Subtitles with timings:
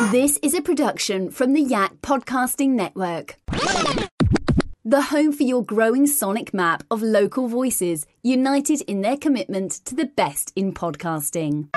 [0.00, 3.34] This is a production from the Yak Podcasting Network.
[4.84, 9.96] The home for your growing sonic map of local voices united in their commitment to
[9.96, 11.68] the best in podcasting.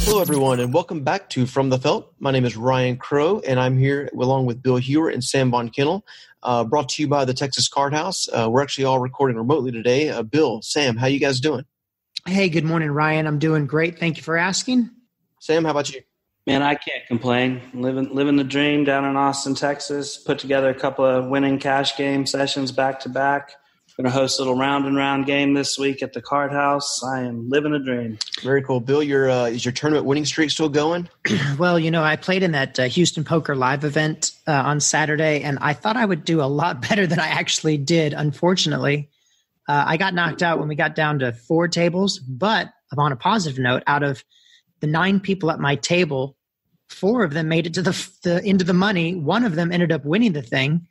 [0.00, 2.12] Hello, everyone, and welcome back to From the Felt.
[2.18, 5.68] My name is Ryan Crow, and I'm here along with Bill Hewer and Sam Von
[5.68, 6.04] Kennel,
[6.42, 8.28] uh, brought to you by the Texas Card House.
[8.28, 10.10] Uh, we're actually all recording remotely today.
[10.10, 11.64] Uh, Bill, Sam, how you guys doing?
[12.26, 13.28] Hey, good morning, Ryan.
[13.28, 14.00] I'm doing great.
[14.00, 14.90] Thank you for asking.
[15.38, 16.00] Sam, how about you?
[16.46, 17.60] Man, I can't complain.
[17.72, 20.16] Living living the dream down in Austin, Texas.
[20.16, 23.52] Put together a couple of winning cash game sessions back to back.
[23.96, 27.04] Going to host a little round and round game this week at the Card House.
[27.04, 28.18] I am living a dream.
[28.42, 29.02] Very cool, Bill.
[29.02, 31.08] Your uh, is your tournament winning streak still going?
[31.58, 35.42] well, you know, I played in that uh, Houston Poker Live event uh, on Saturday,
[35.42, 38.14] and I thought I would do a lot better than I actually did.
[38.14, 39.10] Unfortunately,
[39.68, 42.18] uh, I got knocked out when we got down to four tables.
[42.18, 44.24] But on a positive note, out of
[44.82, 46.36] the nine people at my table,
[46.90, 49.14] four of them made it to the, the into the money.
[49.14, 50.86] One of them ended up winning the thing.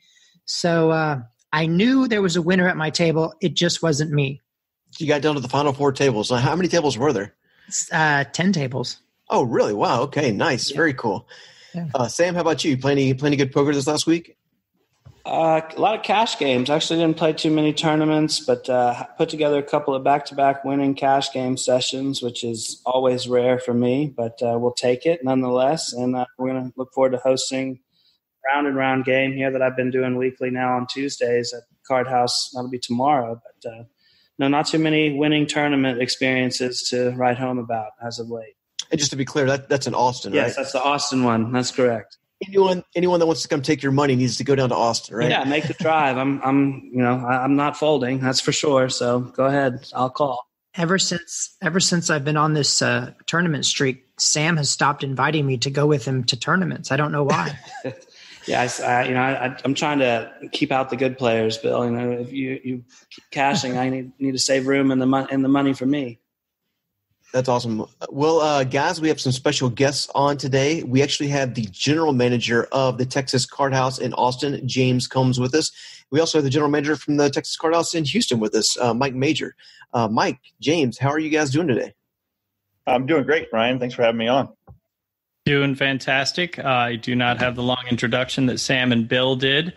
[0.46, 1.20] So uh,
[1.52, 3.34] I knew there was a winner at my table.
[3.40, 4.40] It just wasn't me.
[4.98, 6.30] You got down to the final four tables.
[6.30, 7.34] How many tables were there?
[7.92, 8.98] Uh, Ten tables.
[9.30, 9.72] Oh, really?
[9.72, 10.02] Wow.
[10.02, 10.70] Okay, nice.
[10.70, 10.76] Yeah.
[10.76, 11.28] Very cool.
[11.74, 11.86] Yeah.
[11.94, 12.76] Uh, Sam, how about you?
[12.76, 14.36] Playing any, good poker this last week?
[15.24, 16.68] Uh, a lot of cash games.
[16.68, 20.94] Actually, didn't play too many tournaments, but uh, put together a couple of back-to-back winning
[20.94, 25.92] cash game sessions, which is always rare for me, but uh, we'll take it nonetheless.
[25.92, 27.78] And uh, we're going to look forward to hosting
[28.52, 32.08] round and round game here that I've been doing weekly now on Tuesdays at Card
[32.08, 32.50] House.
[32.52, 33.84] That'll be tomorrow, but uh,
[34.40, 38.56] no, not too many winning tournament experiences to write home about as of late.
[38.90, 40.56] And just to be clear, that that's in Austin, yes, right?
[40.56, 41.52] that's the Austin one.
[41.52, 44.68] That's correct anyone anyone that wants to come take your money needs to go down
[44.70, 45.30] to Austin, right?
[45.30, 46.16] Yeah, make the drive.
[46.16, 48.20] I'm I'm you know I'm not folding.
[48.20, 48.88] That's for sure.
[48.88, 49.88] So go ahead.
[49.94, 50.46] I'll call.
[50.74, 55.46] Ever since ever since I've been on this uh, tournament streak, Sam has stopped inviting
[55.46, 56.90] me to go with him to tournaments.
[56.90, 57.58] I don't know why.
[58.46, 61.84] yeah, I, I, you know I, am trying to keep out the good players, Bill.
[61.84, 65.06] You know, if you you keep cashing, I need need to save room in the
[65.06, 66.20] mo- in the money for me.
[67.32, 67.86] That's awesome.
[68.10, 70.82] Well, uh, guys, we have some special guests on today.
[70.82, 75.40] We actually have the general manager of the Texas Card House in Austin, James Combs,
[75.40, 75.72] with us.
[76.10, 78.78] We also have the general manager from the Texas Card House in Houston with us,
[78.78, 79.54] uh, Mike Major.
[79.94, 81.94] Uh, Mike, James, how are you guys doing today?
[82.86, 83.78] I'm doing great, Ryan.
[83.78, 84.50] Thanks for having me on.
[85.46, 86.58] Doing fantastic.
[86.58, 89.72] Uh, I do not have the long introduction that Sam and Bill did.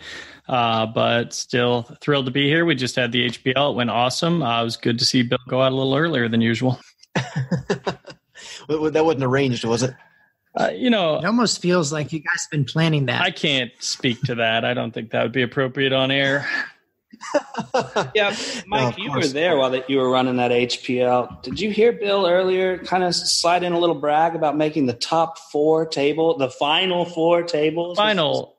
[0.48, 2.66] Uh, but still thrilled to be here.
[2.66, 3.72] We just had the HPL.
[3.72, 4.44] It went awesome.
[4.44, 6.80] Uh, it was good to see Bill go out a little earlier than usual.
[8.68, 9.94] that wasn't arranged, was it?
[10.58, 13.22] Uh, you know, it almost feels like you guys have been planning that.
[13.22, 14.64] I can't speak to that.
[14.64, 16.48] I don't think that would be appropriate on air.
[18.16, 18.36] yeah,
[18.68, 21.42] Mike, no, you were there while that you were running that HPL.
[21.44, 24.94] Did you hear Bill earlier kind of slide in a little brag about making the
[24.94, 27.98] top four table, the final four tables?
[27.98, 28.55] Final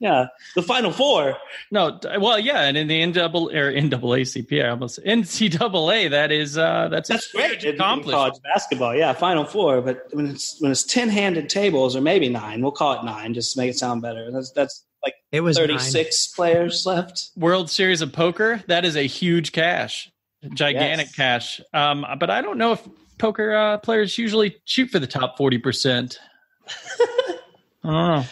[0.00, 1.36] yeah, the Final Four.
[1.72, 6.10] No, well, yeah, and in the NAA or NAACP, I almost NCAA.
[6.10, 7.60] That is uh, that's that's great.
[7.76, 9.80] College basketball, yeah, Final Four.
[9.80, 13.34] But when it's when it's ten handed tables or maybe nine, we'll call it nine
[13.34, 14.30] just to make it sound better.
[14.30, 17.30] That's that's like it was thirty six players left.
[17.36, 18.62] World Series of Poker.
[18.68, 20.12] That is a huge cash,
[20.54, 21.16] gigantic yes.
[21.16, 21.60] cash.
[21.74, 22.88] Um, but I don't know if
[23.18, 26.20] poker uh, players usually shoot for the top forty percent.
[26.68, 27.36] I
[27.82, 28.24] don't know.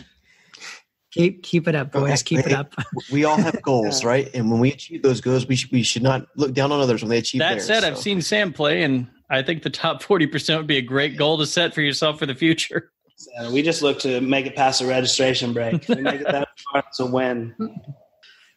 [1.17, 2.23] Keep keep it up, boys.
[2.23, 2.75] Keep it up.
[3.13, 4.29] we all have goals, right?
[4.35, 7.03] And when we achieve those goals, we should, we should not look down on others
[7.03, 7.39] when they achieve.
[7.39, 7.89] That theirs, said, so.
[7.89, 11.17] I've seen Sam play, and I think the top forty percent would be a great
[11.17, 12.91] goal to set for yourself for the future.
[13.19, 15.89] So we just look to make it past the registration break.
[15.89, 17.55] We make it that far to win.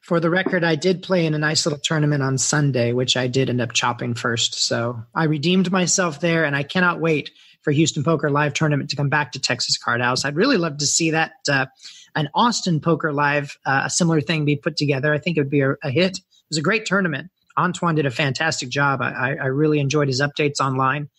[0.02, 3.28] For the record, I did play in a nice little tournament on Sunday, which I
[3.28, 4.56] did end up chopping first.
[4.56, 7.32] So I redeemed myself there, and I cannot wait
[7.62, 10.26] for Houston Poker Live tournament to come back to Texas Card House.
[10.26, 11.32] I'd really love to see that.
[11.50, 11.68] Uh,
[12.16, 15.14] an Austin Poker Live, uh, a similar thing be put together.
[15.14, 16.18] I think it would be a, a, hit.
[16.18, 17.30] It was a great tournament.
[17.58, 19.02] Antoine did a fantastic job.
[19.02, 21.10] I, I really enjoyed his updates online.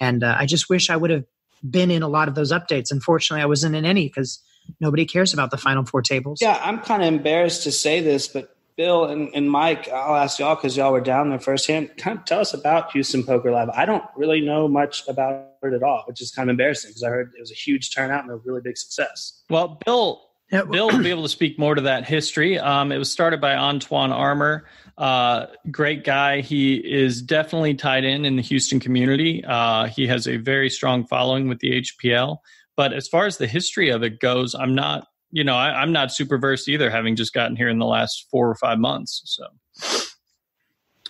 [0.00, 1.24] And uh, I just wish I would have
[1.68, 2.90] been in a lot of those updates.
[2.90, 4.40] Unfortunately, I wasn't in any because
[4.80, 6.40] nobody cares about the final four tables.
[6.40, 10.40] Yeah, I'm kind of embarrassed to say this, but Bill and, and Mike, I'll ask
[10.40, 11.96] y'all because y'all were down there firsthand.
[11.96, 13.68] Kind of tell us about Houston Poker Live.
[13.70, 17.04] I don't really know much about it at all, which is kind of embarrassing because
[17.04, 19.42] I heard it was a huge turnout and a really big success.
[19.48, 22.58] Well, Bill Bill will be able to speak more to that history.
[22.58, 24.66] Um, it was started by Antoine Armour.
[24.96, 26.40] Uh, great guy.
[26.40, 29.44] He is definitely tied in in the Houston community.
[29.44, 32.38] Uh, he has a very strong following with the HPL.
[32.76, 35.92] But as far as the history of it goes, I'm not, you know, I, I'm
[35.92, 39.22] not super versed either, having just gotten here in the last four or five months.
[39.24, 39.46] So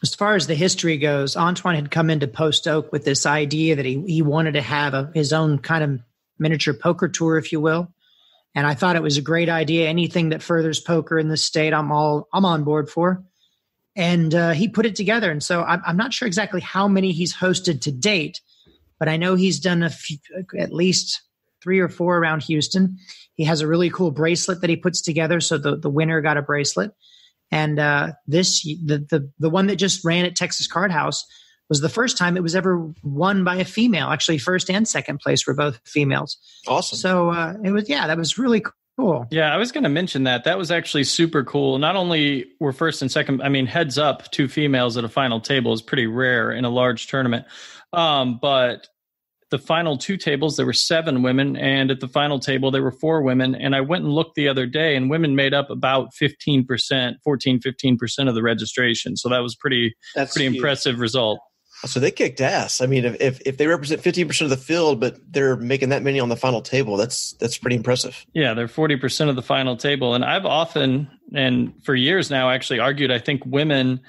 [0.02, 3.76] as far as the history goes, Antoine had come into Post Oak with this idea
[3.76, 6.00] that he, he wanted to have a, his own kind of
[6.38, 7.93] miniature poker tour, if you will
[8.54, 9.88] And I thought it was a great idea.
[9.88, 13.24] Anything that furthers poker in the state, I'm all I'm on board for.
[13.96, 15.30] And uh, he put it together.
[15.30, 18.40] And so I'm, I'm not sure exactly how many he's hosted to date,
[18.98, 20.18] but I know he's done a few,
[20.58, 21.22] at least
[21.62, 22.98] three or four around Houston.
[23.34, 25.40] He has a really cool bracelet that he puts together.
[25.40, 26.92] So the, the winner got a bracelet.
[27.50, 31.24] And uh, this, the, the, the one that just ran at Texas Card House
[31.68, 34.08] was the first time it was ever won by a female.
[34.08, 36.36] Actually, first and second place were both females.
[36.66, 36.98] Awesome.
[36.98, 38.62] So uh, it was, yeah, that was really
[38.98, 39.26] cool.
[39.30, 40.44] Yeah, I was going to mention that.
[40.44, 41.78] That was actually super cool.
[41.78, 45.40] Not only were first and second, I mean, heads up, two females at a final
[45.40, 47.46] table is pretty rare in a large tournament.
[47.92, 48.88] Um, but
[49.50, 52.90] the final two tables there were seven women and at the final table there were
[52.90, 56.08] four women and i went and looked the other day and women made up about
[56.20, 60.56] 15% 14 15% of the registration so that was pretty That's pretty huge.
[60.56, 61.38] impressive result
[61.86, 62.80] so they kicked ass.
[62.80, 66.02] I mean, if if they represent fifteen percent of the field, but they're making that
[66.02, 68.24] many on the final table, that's that's pretty impressive.
[68.34, 72.50] Yeah, they're forty percent of the final table, and I've often and for years now
[72.50, 73.10] actually argued.
[73.10, 74.00] I think women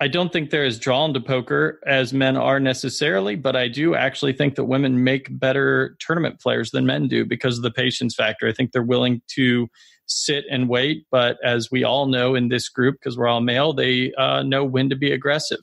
[0.00, 3.94] I don't think they're as drawn to poker as men are necessarily, but I do
[3.94, 8.14] actually think that women make better tournament players than men do because of the patience
[8.14, 8.48] factor.
[8.48, 9.68] I think they're willing to
[10.06, 13.72] sit and wait, but as we all know in this group, because we're all male,
[13.72, 15.60] they uh, know when to be aggressive.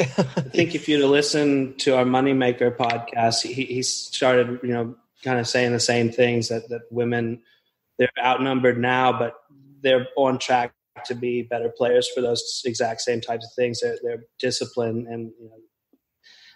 [0.00, 5.38] I think if you'd listen to our Moneymaker podcast, he, he started, you know, kind
[5.38, 7.42] of saying the same things that, that women,
[7.98, 9.34] they're outnumbered now, but
[9.82, 10.72] they're on track
[11.06, 13.80] to be better players for those exact same types of things.
[13.80, 15.58] They're, they're disciplined, and you know,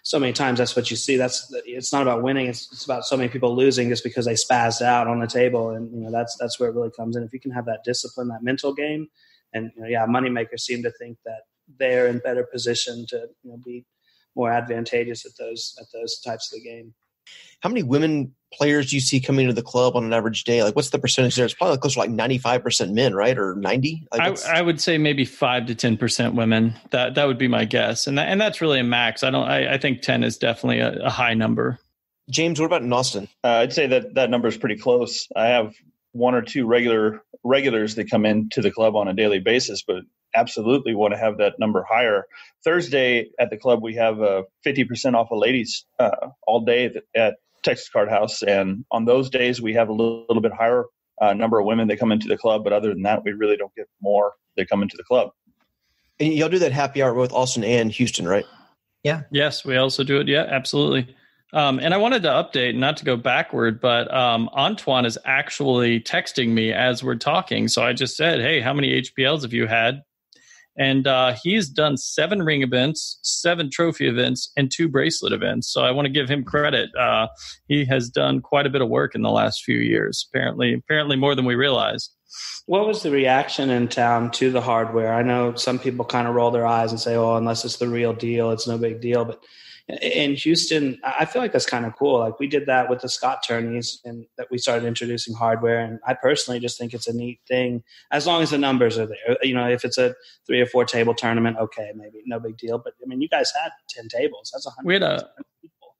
[0.03, 1.17] so many times that's what you see.
[1.17, 2.47] That's it's not about winning.
[2.47, 5.71] It's, it's about so many people losing just because they spazzed out on the table,
[5.71, 7.23] and you know that's that's where it really comes in.
[7.23, 9.07] If you can have that discipline, that mental game,
[9.53, 11.41] and you know, yeah, moneymakers seem to think that
[11.77, 13.85] they're in better position to you know be
[14.35, 16.93] more advantageous at those at those types of the game.
[17.61, 20.63] How many women players do you see coming to the club on an average day?
[20.63, 21.45] Like, what's the percentage there?
[21.45, 24.07] It's probably close to like ninety-five percent men, right, or ninety?
[24.11, 26.73] Like I, I, would say maybe five to ten percent women.
[26.91, 29.23] That that would be my guess, and that, and that's really a max.
[29.23, 29.47] I don't.
[29.47, 31.79] I, I think ten is definitely a, a, high number.
[32.29, 33.27] James, what about in Austin?
[33.43, 35.27] Uh, I'd say that that number is pretty close.
[35.35, 35.73] I have
[36.13, 40.03] one or two regular regulars that come into the club on a daily basis, but
[40.35, 42.25] absolutely want to have that number higher.
[42.63, 47.35] Thursday at the club, we have a 50% off of ladies uh, all day at
[47.63, 50.85] Texas Card House, and on those days we have a little, little bit higher
[51.21, 52.63] uh, number of women that come into the club.
[52.63, 55.29] But other than that, we really don't get more that come into the club.
[56.19, 58.45] And y'all do that happy hour with Austin and Houston, right?
[59.03, 59.21] Yeah.
[59.31, 60.27] Yes, we also do it.
[60.27, 61.15] Yeah, absolutely.
[61.51, 65.99] Um, and I wanted to update, not to go backward, but um, Antoine is actually
[66.01, 67.67] texting me as we're talking.
[67.67, 70.03] So I just said, "Hey, how many HPLs have you had?"
[70.77, 75.71] And uh, he's done seven ring events, seven trophy events, and two bracelet events.
[75.71, 76.89] So I want to give him credit.
[76.95, 77.27] Uh,
[77.67, 80.27] he has done quite a bit of work in the last few years.
[80.29, 82.11] Apparently, apparently more than we realized.
[82.67, 85.13] What was the reaction in town to the hardware?
[85.13, 87.87] I know some people kind of roll their eyes and say, "Oh, unless it's the
[87.87, 89.43] real deal, it's no big deal." But
[90.01, 92.19] in Houston, I feel like that's kind of cool.
[92.19, 95.79] Like we did that with the Scott tourneys, and that we started introducing hardware.
[95.79, 99.07] And I personally just think it's a neat thing, as long as the numbers are
[99.07, 99.37] there.
[99.41, 100.15] You know, if it's a
[100.45, 102.77] three or four table tournament, okay, maybe no big deal.
[102.77, 104.51] But I mean, you guys had ten tables.
[104.53, 104.87] That's a hundred.
[104.87, 105.29] We had a
[105.61, 105.95] people.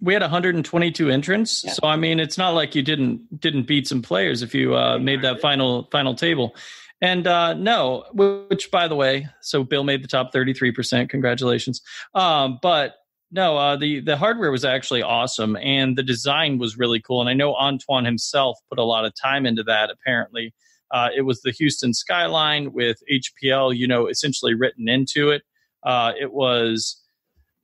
[0.00, 1.72] we had 122 entrants, yeah.
[1.72, 4.98] so I mean, it's not like you didn't didn't beat some players if you uh,
[4.98, 6.56] made that final final table.
[7.02, 11.10] And uh, no, which by the way, so Bill made the top 33%.
[11.10, 11.82] Congratulations.
[12.14, 12.94] Um, but
[13.30, 17.20] no, uh, the the hardware was actually awesome, and the design was really cool.
[17.20, 19.90] And I know Antoine himself put a lot of time into that.
[19.90, 20.54] Apparently,
[20.92, 25.42] uh, it was the Houston skyline with HPL, you know, essentially written into it.
[25.82, 27.02] Uh, it was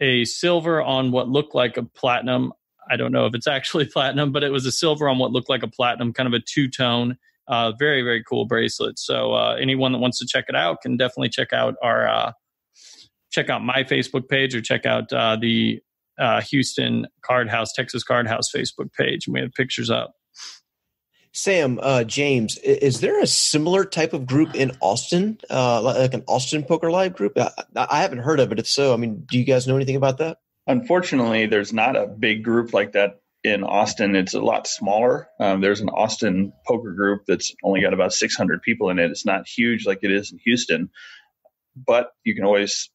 [0.01, 2.53] a silver on what looked like a platinum.
[2.91, 5.49] I don't know if it's actually platinum, but it was a silver on what looked
[5.49, 7.19] like a platinum, kind of a two tone.
[7.49, 8.99] Uh, very very cool bracelet.
[8.99, 12.33] So uh, anyone that wants to check it out can definitely check out our uh,
[13.33, 15.81] check out my Facebook page or check out uh, the
[16.19, 20.15] uh, Houston Card House, Texas Card House Facebook page, and we have pictures up.
[21.35, 26.23] Sam, uh, James, is there a similar type of group in Austin, uh, like an
[26.29, 27.39] Austin Poker Live group?
[27.39, 28.59] I, I, haven't heard of it.
[28.59, 30.39] If so, I mean, do you guys know anything about that?
[30.67, 34.15] Unfortunately, there's not a big group like that in Austin.
[34.15, 35.29] It's a lot smaller.
[35.41, 39.11] Um, there's an Austin poker group that's only got about 600 people in it.
[39.11, 40.91] It's not huge like it is in Houston,
[41.75, 42.91] but you can always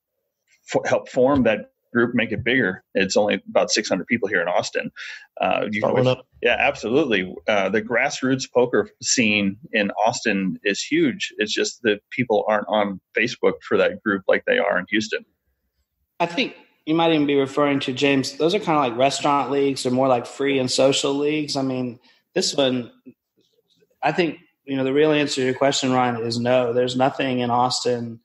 [0.86, 2.84] help form that group, make it bigger.
[2.94, 4.92] It's only about 600 people here in Austin.
[5.40, 7.34] Uh, always, yeah, absolutely.
[7.48, 11.34] Uh, the grassroots poker scene in Austin is huge.
[11.38, 15.26] It's just that people aren't on Facebook for that group like they are in Houston.
[16.20, 16.56] I think
[16.86, 18.38] you might even be referring to James.
[18.38, 21.56] Those are kind of like restaurant leagues, or more like free and social leagues.
[21.56, 22.00] I mean,
[22.34, 22.92] this one
[24.02, 26.74] I think you know the real answer to your question, Ryan, is no.
[26.74, 28.20] There's nothing in Austin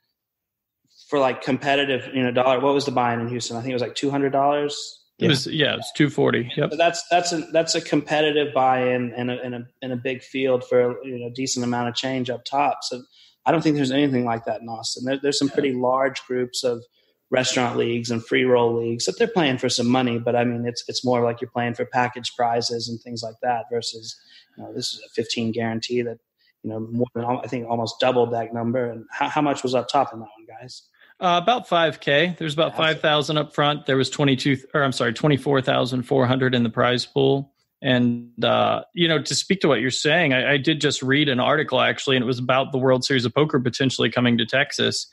[1.12, 2.59] for like competitive, you know, dollar.
[2.59, 3.54] What was the buy-in in Houston?
[3.59, 5.04] I think it was like two hundred dollars.
[5.19, 6.50] It was yeah, it was two forty.
[6.57, 6.71] Yep.
[6.71, 10.23] So that's that's a that's a competitive buy-in in a, in a in a big
[10.23, 12.78] field for you know decent amount of change up top.
[12.81, 13.02] So
[13.45, 15.04] I don't think there's anything like that in Austin.
[15.04, 16.83] There, there's some pretty large groups of
[17.28, 20.64] restaurant leagues and free roll leagues that they're playing for some money, but I mean
[20.66, 24.19] it's it's more like you're playing for package prizes and things like that versus
[24.57, 26.21] you know this is a 15 guarantee that
[26.62, 28.90] you know more than I think almost doubled that number.
[28.90, 30.88] And how, how much was up top in that one, guys?
[31.23, 32.37] Uh, about 5k.
[32.37, 33.87] There's about 5,000 up front.
[33.87, 37.52] There was 22 or I'm sorry, 24,400 in the prize pool.
[37.81, 41.29] And uh, you know, to speak to what you're saying, I, I, did just read
[41.29, 44.47] an article actually, and it was about the World Series of Poker potentially coming to
[44.47, 45.07] Texas.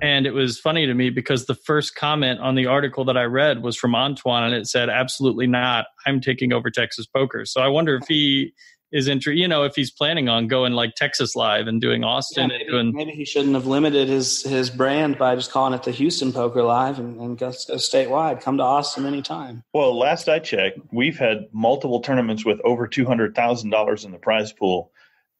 [0.00, 3.24] And it was funny to me because the first comment on the article that I
[3.24, 5.86] read was from Antoine, and it said, "Absolutely not.
[6.06, 8.54] I'm taking over Texas poker." So I wonder if he
[8.92, 12.50] is inter you know if he's planning on going like Texas live and doing Austin
[12.50, 15.74] yeah, maybe, and doing maybe he shouldn't have limited his his brand by just calling
[15.74, 18.40] it the Houston Poker Live and, and go, go statewide.
[18.40, 19.62] Come to Austin anytime.
[19.72, 24.12] Well, last I checked, we've had multiple tournaments with over two hundred thousand dollars in
[24.12, 24.92] the prize pool.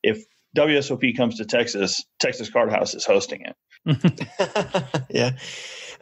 [0.02, 0.24] If
[0.56, 3.56] WSOP comes to Texas, Texas Card House is hosting it.
[5.10, 5.36] yeah.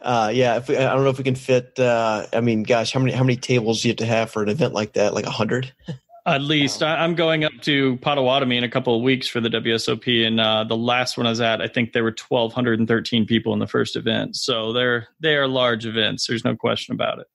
[0.01, 1.77] Uh, yeah, we, I don't know if we can fit.
[1.77, 4.41] Uh, I mean, gosh, how many how many tables do you have to have for
[4.41, 5.13] an event like that?
[5.13, 5.73] Like a hundred?
[6.29, 9.49] At least um, I'm going up to Potawatomi in a couple of weeks for the
[9.49, 13.53] WSOP, and uh, the last one I was at, I think there were 1,213 people
[13.53, 14.35] in the first event.
[14.35, 16.27] So they're they are large events.
[16.27, 17.27] There's no question about it.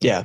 [0.00, 0.24] Yeah.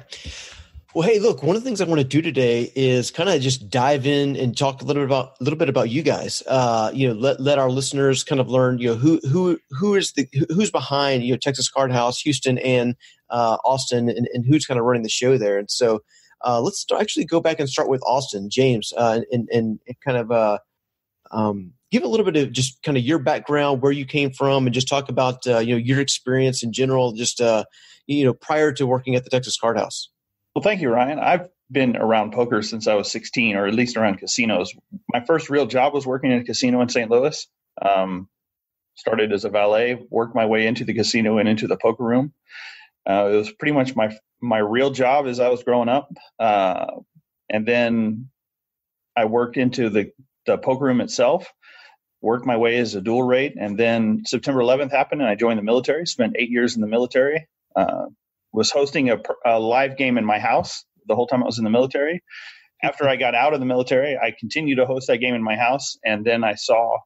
[0.93, 3.41] Well, hey, look, one of the things I want to do today is kind of
[3.41, 6.43] just dive in and talk a little bit about a little bit about you guys.
[6.45, 9.95] Uh, you know, let let our listeners kind of learn, you know, who who who
[9.95, 12.95] is the who's behind, you know, Texas Card House, Houston, and
[13.31, 15.57] uh, Austin, and, and who's kind of running the show there.
[15.57, 16.03] And so,
[16.43, 19.95] uh, let's start, actually go back and start with Austin, James, uh, and, and, and,
[20.03, 20.57] kind of uh,
[21.31, 24.65] um, give a little bit of just kind of your background, where you came from,
[24.65, 27.63] and just talk about uh, you know your experience in general, just uh,
[28.07, 30.09] you know prior to working at the Texas Card House.
[30.55, 31.19] Well, thank you, Ryan.
[31.19, 34.73] I've been around poker since I was 16, or at least around casinos.
[35.11, 37.09] My first real job was working in a casino in St.
[37.09, 37.47] Louis.
[37.81, 38.29] Um,
[38.95, 42.33] started as a valet, worked my way into the casino and into the poker room.
[43.09, 46.87] Uh, it was pretty much my my real job as I was growing up, uh,
[47.49, 48.29] and then
[49.15, 50.11] I worked into the
[50.45, 51.51] the poker room itself.
[52.21, 55.59] Worked my way as a dual rate, and then September 11th happened, and I joined
[55.59, 56.05] the military.
[56.05, 57.47] Spent eight years in the military.
[57.75, 58.05] Uh,
[58.53, 61.63] was hosting a, a live game in my house the whole time I was in
[61.63, 62.23] the military.
[62.83, 65.55] After I got out of the military, I continued to host that game in my
[65.55, 66.97] house, and then I saw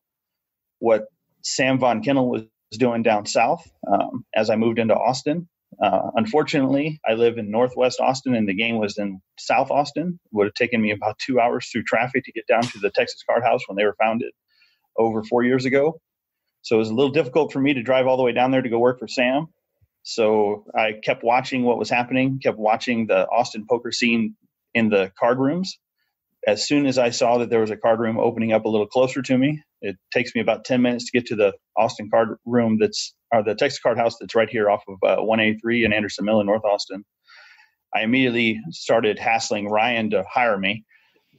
[0.79, 1.05] what
[1.43, 5.47] Sam Von Kennel was doing down south um, as I moved into Austin.
[5.81, 10.19] Uh, unfortunately, I live in Northwest Austin, and the game was in South Austin.
[10.25, 12.89] It would have taken me about two hours through traffic to get down to the
[12.89, 14.31] Texas Card House when they were founded
[14.97, 15.99] over four years ago.
[16.63, 18.61] So it was a little difficult for me to drive all the way down there
[18.61, 19.47] to go work for Sam.
[20.03, 24.35] So I kept watching what was happening, kept watching the Austin poker scene
[24.73, 25.79] in the card rooms.
[26.47, 28.87] As soon as I saw that there was a card room opening up a little
[28.87, 32.37] closer to me, it takes me about 10 minutes to get to the Austin card
[32.45, 35.93] room that's or the Texas Card House that's right here off of uh, 183 in
[35.93, 37.03] Anderson Mill in North Austin.
[37.95, 40.85] I immediately started hassling Ryan to hire me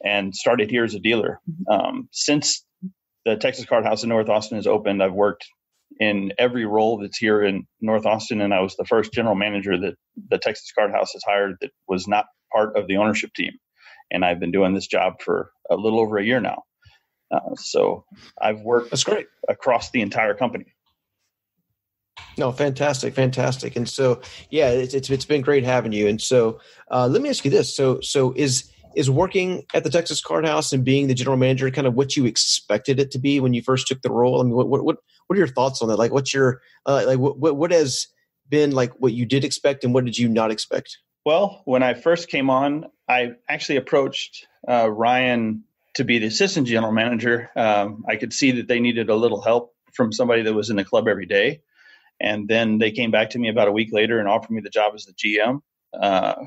[0.05, 1.41] and started here as a dealer.
[1.71, 2.65] Um, since
[3.25, 5.47] the Texas Card House in North Austin has opened, I've worked
[6.01, 9.79] in every role that's here in North Austin, and I was the first general manager
[9.79, 9.95] that
[10.31, 13.53] the Texas Card House has hired that was not part of the ownership team.
[14.11, 16.63] And I've been doing this job for a little over a year now.
[17.31, 18.05] Uh, so
[18.41, 20.65] I've worked that's great across the entire company.
[22.37, 23.75] No, fantastic, fantastic.
[23.75, 24.21] And so,
[24.51, 26.07] yeah, it's, it's, it's been great having you.
[26.07, 26.61] And so,
[26.91, 30.47] uh, let me ask you this: so, so is is working at the Texas Card
[30.47, 33.55] House and being the general manager kind of what you expected it to be when
[33.55, 34.41] you first took the role?
[34.41, 34.97] I mean, what what what,
[35.27, 35.99] what are your thoughts on that?
[35.99, 38.07] Like, what's your uh, like what, what has
[38.49, 40.99] been like what you did expect and what did you not expect?
[41.25, 46.67] Well, when I first came on, I actually approached uh, Ryan to be the assistant
[46.67, 47.51] general manager.
[47.57, 50.77] Um, I could see that they needed a little help from somebody that was in
[50.77, 51.61] the club every day.
[52.21, 54.71] And then they came back to me about a week later and offered me the
[54.71, 55.61] job as the GM.
[55.99, 56.47] Uh,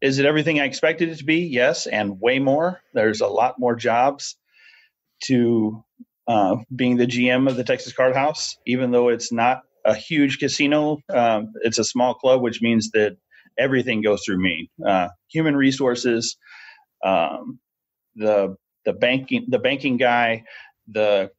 [0.00, 1.40] is it everything I expected it to be?
[1.40, 2.80] Yes, and way more.
[2.94, 4.36] There's a lot more jobs
[5.24, 5.84] to
[6.26, 10.38] uh, being the GM of the Texas Card House, even though it's not a huge
[10.38, 10.98] casino.
[11.12, 13.16] Um, it's a small club, which means that
[13.58, 14.70] everything goes through me.
[14.84, 16.36] Uh, human resources,
[17.04, 17.58] um,
[18.16, 20.44] the the banking the banking guy,
[20.88, 21.30] the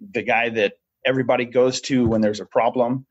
[0.00, 0.74] the guy that
[1.06, 3.06] everybody goes to when there's a problem,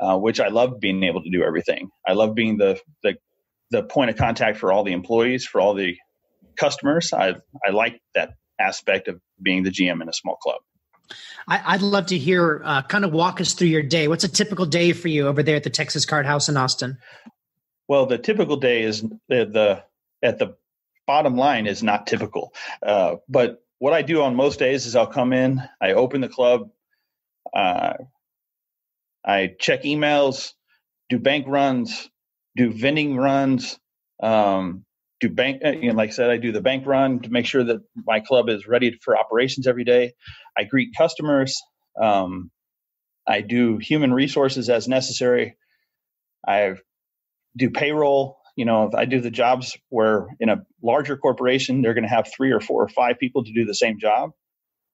[0.00, 1.90] uh, which I love being able to do everything.
[2.06, 3.16] I love being the, the
[3.70, 5.96] the point of contact for all the employees, for all the
[6.56, 7.12] customers.
[7.12, 10.60] I I like that aspect of being the GM in a small club.
[11.48, 14.08] I, would love to hear, uh, kind of walk us through your day.
[14.08, 16.98] What's a typical day for you over there at the Texas Card House in Austin?
[17.88, 19.82] Well, the typical day is the, the
[20.22, 20.56] at the
[21.06, 22.54] bottom line is not typical.
[22.82, 26.28] Uh, but what I do on most days is I'll come in, I open the
[26.28, 26.70] club,
[27.54, 27.94] uh,
[29.24, 30.52] I check emails,
[31.08, 32.10] do bank runs,
[32.56, 33.78] do vending runs,
[34.22, 34.84] um,
[35.20, 35.62] do bank.
[35.64, 37.80] Uh, you know, like I said, I do the bank run to make sure that
[38.06, 40.14] my club is ready for operations every day.
[40.56, 41.60] I greet customers.
[42.00, 42.50] Um,
[43.26, 45.56] I do human resources as necessary.
[46.46, 46.74] I
[47.56, 48.38] do payroll.
[48.56, 52.30] You know, I do the jobs where in a larger corporation they're going to have
[52.34, 54.32] three or four or five people to do the same job.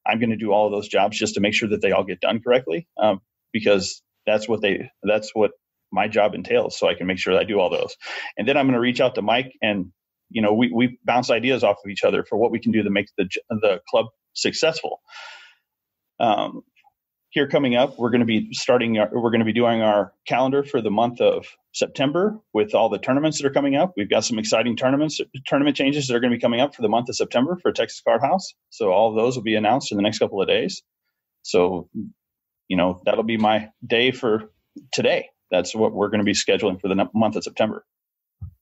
[0.08, 2.04] I'm going to do all of those jobs just to make sure that they all
[2.04, 3.20] get done correctly, um,
[3.52, 5.52] because that's what they that's what
[5.92, 6.78] my job entails.
[6.78, 7.96] So I can make sure that I do all those,
[8.38, 9.92] and then I'm going to reach out to Mike and
[10.30, 12.82] you know we we bounce ideas off of each other for what we can do
[12.84, 15.00] to make the the club successful.
[16.20, 16.62] Um,
[17.30, 18.98] here coming up, we're going to be starting.
[18.98, 21.46] Our, we're going to be doing our calendar for the month of
[21.78, 23.92] September with all the tournaments that are coming up.
[23.96, 26.82] We've got some exciting tournaments, tournament changes that are going to be coming up for
[26.82, 28.52] the month of September for Texas Card House.
[28.70, 30.82] So all of those will be announced in the next couple of days.
[31.42, 31.88] So,
[32.68, 34.50] you know, that'll be my day for
[34.92, 35.28] today.
[35.50, 37.84] That's what we're going to be scheduling for the month of September.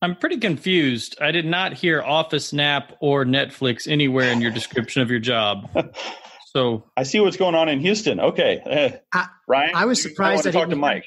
[0.02, 1.16] I'm pretty confused.
[1.20, 5.68] I did not hear Office Nap or Netflix anywhere in your description of your job.
[6.56, 8.18] So I see what's going on in Houston.
[8.18, 10.46] Okay, uh, I, Ryan, I was surprised.
[10.46, 11.04] I, I talk to Mike.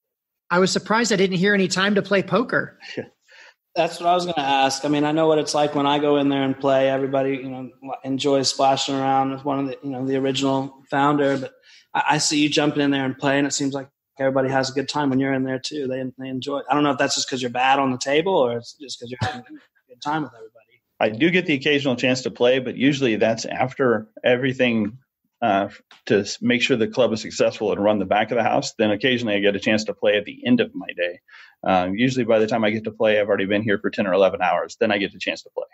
[0.49, 2.79] I was surprised I didn't hear any time to play poker.
[3.75, 4.85] That's what I was going to ask.
[4.85, 6.89] I mean, I know what it's like when I go in there and play.
[6.89, 7.69] Everybody, you know,
[8.03, 11.37] enjoys splashing around with one of the, you know, the original founder.
[11.37, 11.53] But
[11.93, 13.45] I, I see you jumping in there and playing.
[13.45, 13.89] It seems like
[14.19, 15.87] everybody has a good time when you're in there too.
[15.87, 16.59] They they enjoy.
[16.59, 16.65] It.
[16.69, 18.99] I don't know if that's just because you're bad on the table or it's just
[18.99, 20.57] because you're having a good time with everybody.
[20.99, 24.97] I do get the occasional chance to play, but usually that's after everything
[25.41, 25.69] uh,
[26.07, 28.73] to make sure the club is successful and run the back of the house.
[28.77, 31.19] Then occasionally I get a chance to play at the end of my day.
[31.65, 34.07] Uh, usually by the time I get to play, I've already been here for 10
[34.07, 34.77] or 11 hours.
[34.79, 35.65] Then I get the chance to play.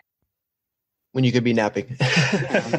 [1.12, 1.96] When you could be napping.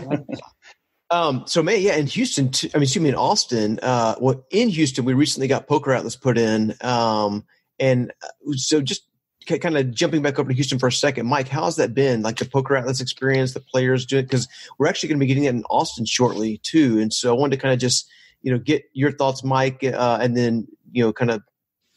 [1.10, 4.44] um, so, May, yeah, in Houston, too, I mean, excuse me, in Austin, uh, well,
[4.52, 6.76] in Houston, we recently got Poker Atlas put in.
[6.82, 7.46] Um,
[7.80, 9.08] and uh, so just
[9.46, 12.22] kind of jumping back over to Houston for a second, Mike, how's that been?
[12.22, 15.28] Like the Poker Atlas experience, the players do it because we're actually going to be
[15.28, 17.00] getting it in Austin shortly too.
[17.00, 18.10] And so I wanted to kind of just
[18.42, 21.42] you know get your thoughts, Mike, uh, and then you know kind of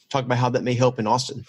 [0.08, 1.44] talk about how that may help in Austin.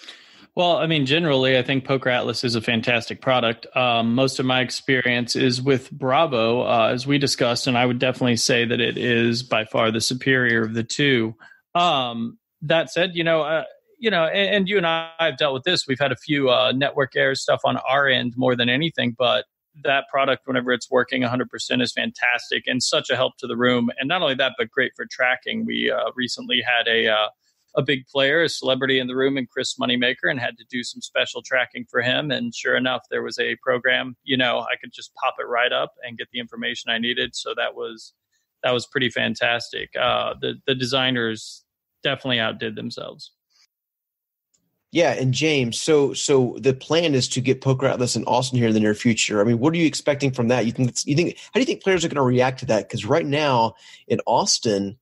[0.56, 3.66] Well, I mean, generally, I think Poker Atlas is a fantastic product.
[3.78, 8.00] Um, most of my experience is with Bravo, uh, as we discussed, and I would
[8.00, 11.36] definitely say that it is by far the superior of the two.
[11.76, 13.64] Um, that said, you know, uh,
[14.00, 15.86] you know, and, and, you and I have dealt with this.
[15.88, 19.46] We've had a few uh, network error stuff on our end more than anything, but
[19.84, 23.90] that product, whenever it's working 100%, is fantastic and such a help to the room.
[23.98, 25.66] And not only that, but great for tracking.
[25.66, 27.30] We uh, recently had a uh,
[27.76, 30.84] a big player, a celebrity in the room, and Chris Moneymaker, and had to do
[30.84, 32.32] some special tracking for him.
[32.32, 34.16] And sure enough, there was a program.
[34.24, 37.36] You know, I could just pop it right up and get the information I needed.
[37.36, 38.14] So that was
[38.64, 39.92] that was pretty fantastic.
[39.96, 41.64] Uh, the the designers
[42.04, 43.34] definitely outdid themselves.
[44.92, 48.70] Yeah, and James, so so the plan is to get Poker Atlas in Austin here
[48.70, 49.40] in the near future.
[49.40, 50.66] I mean, what are you expecting from that?
[50.66, 52.88] You think you think how do you think players are going to react to that?
[52.88, 53.76] Because right now
[54.08, 54.98] in Austin,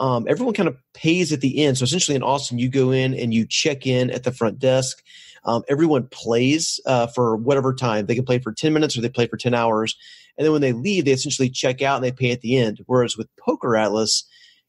[0.00, 1.78] um, everyone kind of pays at the end.
[1.78, 5.00] So essentially, in Austin, you go in and you check in at the front desk.
[5.44, 9.08] Um, everyone plays uh, for whatever time they can play for ten minutes or they
[9.08, 9.96] play for ten hours,
[10.36, 12.80] and then when they leave, they essentially check out and they pay at the end.
[12.86, 14.24] Whereas with Poker Atlas,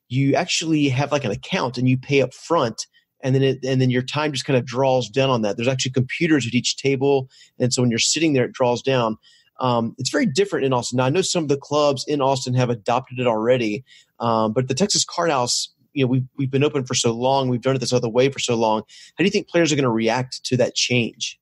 [0.08, 2.86] you actually have like an account and you pay up front
[3.24, 5.58] and then it, and then your time just kind of draws down on that.
[5.58, 7.30] There's actually computers at each table,
[7.60, 9.18] and so when you're sitting there, it draws down.
[9.60, 10.98] Um, it's very different in Austin.
[10.98, 13.84] Now, I know some of the clubs in Austin have adopted it already,
[14.20, 17.48] um, but the Texas Card House, you know, we've we've been open for so long,
[17.48, 18.82] we've done it this other way for so long.
[18.82, 21.40] How do you think players are going to react to that change?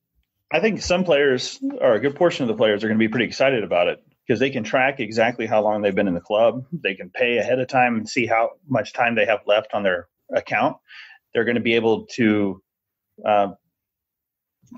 [0.52, 3.08] I think some players, or a good portion of the players, are going to be
[3.08, 6.20] pretty excited about it because they can track exactly how long they've been in the
[6.20, 6.64] club.
[6.72, 9.82] They can pay ahead of time and see how much time they have left on
[9.82, 10.76] their account.
[11.34, 12.62] They're going to be able to
[13.26, 13.48] uh,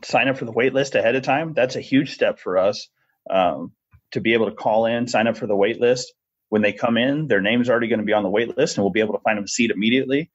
[0.04, 1.54] sign up for the wait list ahead of time.
[1.54, 2.88] That's a huge step for us
[3.30, 3.72] um,
[4.12, 6.12] to be able to call in, sign up for the wait list.
[6.50, 8.84] When they come in, their name's already going to be on the wait list, and
[8.84, 10.30] we'll be able to find them a seat immediately.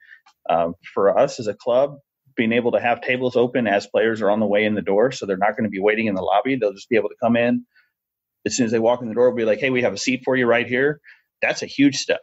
[0.50, 1.98] Um, for us as a club,
[2.36, 5.12] being able to have tables open as players are on the way in the door,
[5.12, 6.56] so they're not going to be waiting in the lobby.
[6.56, 7.66] They'll just be able to come in
[8.46, 9.30] as soon as they walk in the door.
[9.30, 11.02] We'll be like, "Hey, we have a seat for you right here."
[11.42, 12.22] That's a huge step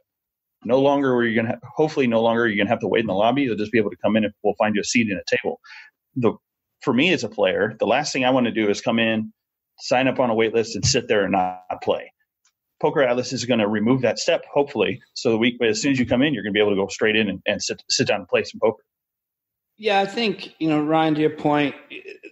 [0.64, 3.00] no longer are you going to, hopefully, no longer you're going to have to wait
[3.00, 3.42] in the lobby.
[3.42, 5.37] You'll just be able to come in and we'll find you a seat and a
[5.37, 5.61] table.
[6.16, 6.33] The,
[6.83, 9.33] for me as a player, the last thing I want to do is come in,
[9.79, 12.12] sign up on a wait list and sit there and not play.
[12.81, 15.98] Poker Atlas is going to remove that step, hopefully, so the week as soon as
[15.98, 17.83] you come in, you're going to be able to go straight in and, and sit
[17.88, 18.83] sit down and play some poker.
[19.77, 21.14] Yeah, I think you know Ryan.
[21.14, 21.74] To your point,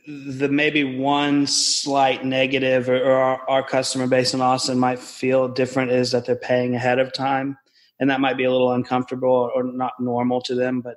[0.06, 5.48] the maybe one slight negative, or, or our, our, customer base in Austin might feel
[5.48, 7.56] different, is that they're paying ahead of time,
[8.02, 10.80] and that might be a little uncomfortable or not normal to them.
[10.80, 10.96] But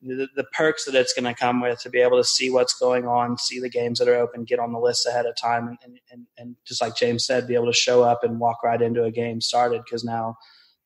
[0.00, 2.72] the, the perks that it's going to come with to be able to see what's
[2.72, 5.76] going on, see the games that are open, get on the list ahead of time,
[5.84, 8.80] and and, and just like James said, be able to show up and walk right
[8.80, 10.38] into a game started because now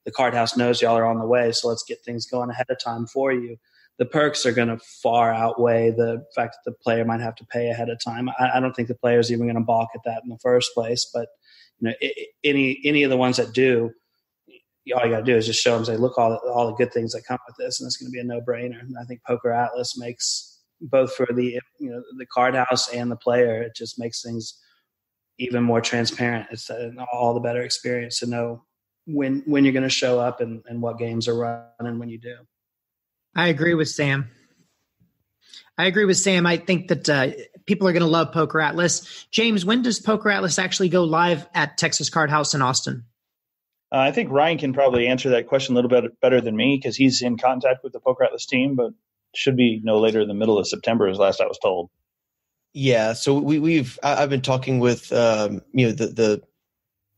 [0.05, 2.67] the card house knows y'all are on the way, so let's get things going ahead
[2.69, 3.57] of time for you
[3.99, 7.45] the perks are going to far outweigh the fact that the player might have to
[7.45, 8.29] pay ahead of time.
[8.31, 10.39] I, I don't think the player is even going to balk at that in the
[10.39, 11.09] first place.
[11.13, 11.29] But
[11.79, 13.93] you know, it, any any of the ones that do,
[14.95, 16.75] all you got to do is just show them, say, look all the, all the
[16.75, 18.81] good things that come with this, and it's going to be a no brainer.
[18.81, 23.11] And I think Poker Atlas makes both for the you know the card house and
[23.11, 24.59] the player, it just makes things
[25.39, 26.49] even more transparent.
[26.51, 26.71] It's
[27.13, 28.65] all the better experience to know
[29.07, 32.19] when when you're going to show up and, and what games are running when you
[32.19, 32.37] do.
[33.35, 34.31] I agree with Sam.
[35.79, 36.47] I agree with Sam.
[36.47, 37.29] I think that uh,
[37.65, 39.27] people are going to love Poker Atlas.
[39.31, 43.05] James, when does Poker Atlas actually go live at Texas Card House in Austin?
[43.93, 46.79] Uh, I think Ryan can probably answer that question a little bit better than me
[46.79, 48.93] because he's in contact with the Poker Atlas team, but
[49.35, 51.91] should be no later than the middle of September, as last I was told.
[52.73, 56.43] Yeah, so we, we've I've been talking with um, you know the the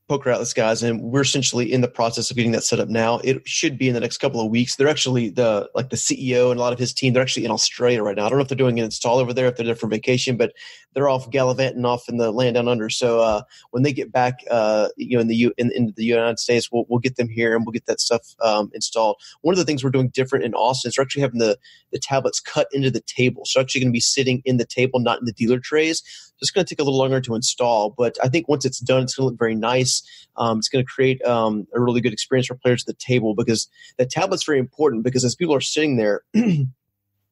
[0.07, 3.21] Poker Atlas guys, and we're essentially in the process of getting that set up now.
[3.25, 4.77] It should be in the next couple of weeks.
[4.77, 7.15] They're actually the like the CEO and a lot of his team.
[7.15, 8.27] They're actually in Australia right now.
[8.27, 10.37] I don't know if they're doing an install over there, if they're there for vacation,
[10.37, 10.53] but
[10.93, 12.91] they're off gallivanting off in the land down under.
[12.91, 16.05] So uh, when they get back, uh, you know, in the U in, in, the
[16.05, 19.17] United States, we'll we'll get them here and we'll get that stuff um, installed.
[19.41, 21.59] One of the things we're doing different in Austin is we're actually having the
[21.93, 23.47] the tablets cut into the table.
[23.47, 26.03] So actually going to be sitting in the table, not in the dealer trays.
[26.41, 29.03] It's going to take a little longer to install, but I think once it's done,
[29.03, 30.03] it's going to look very nice.
[30.37, 33.35] Um, it's going to create um, a really good experience for players at the table
[33.35, 33.69] because
[33.99, 36.23] the tablet's very important because as people are sitting there,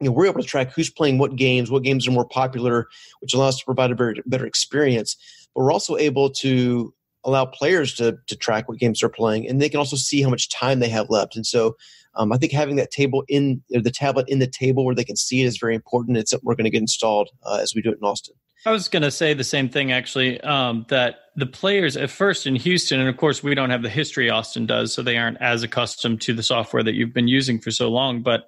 [0.02, 2.88] you know, we're able to track who's playing what games, what games are more popular,
[3.20, 5.16] which allows us to provide a very better experience.
[5.54, 6.92] But we're also able to
[7.24, 10.30] allow players to to track what games they're playing, and they can also see how
[10.30, 11.36] much time they have left.
[11.36, 11.76] And so,
[12.14, 15.16] um, I think having that table in the tablet in the table where they can
[15.16, 16.18] see it is very important.
[16.18, 18.34] It's we're going to get installed uh, as we do it in Austin.
[18.64, 20.40] I was going to say the same thing actually.
[20.42, 23.88] Um, that the players at first in Houston, and of course we don't have the
[23.88, 27.58] history Austin does, so they aren't as accustomed to the software that you've been using
[27.58, 28.22] for so long.
[28.22, 28.44] But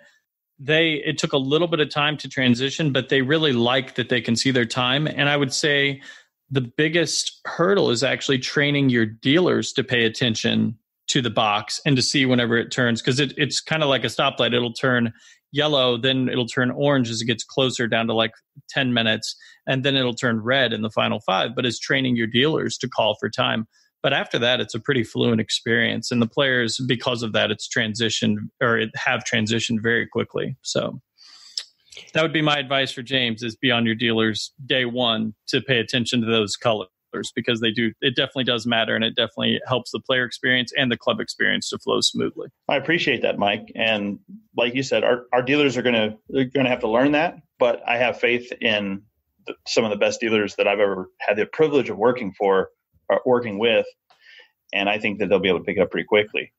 [0.58, 4.08] they it took a little bit of time to transition, but they really like that
[4.08, 5.06] they can see their time.
[5.06, 6.00] And I would say
[6.50, 11.96] the biggest hurdle is actually training your dealers to pay attention to the box and
[11.96, 14.54] to see whenever it turns because it, it's kind of like a stoplight.
[14.54, 15.12] It'll turn
[15.52, 18.32] yellow, then it'll turn orange as it gets closer down to like
[18.70, 19.36] 10 minutes,
[19.66, 21.50] and then it'll turn red in the final five.
[21.54, 23.66] But it's training your dealers to call for time.
[24.02, 26.10] But after that, it's a pretty fluent experience.
[26.10, 30.56] And the players, because of that, it's transitioned or it have transitioned very quickly.
[30.62, 31.00] So
[32.12, 35.62] that would be my advice for James is be on your dealers day one to
[35.62, 36.88] pay attention to those colors
[37.34, 40.90] because they do it definitely does matter and it definitely helps the player experience and
[40.90, 42.48] the club experience to flow smoothly.
[42.68, 43.70] I appreciate that, Mike.
[43.74, 44.18] And
[44.56, 47.82] like you said, our, our dealers are gonna they're gonna have to learn that, but
[47.86, 49.02] I have faith in
[49.46, 52.70] the, some of the best dealers that I've ever had the privilege of working for,
[53.08, 53.86] or working with,
[54.72, 56.52] and I think that they'll be able to pick it up pretty quickly.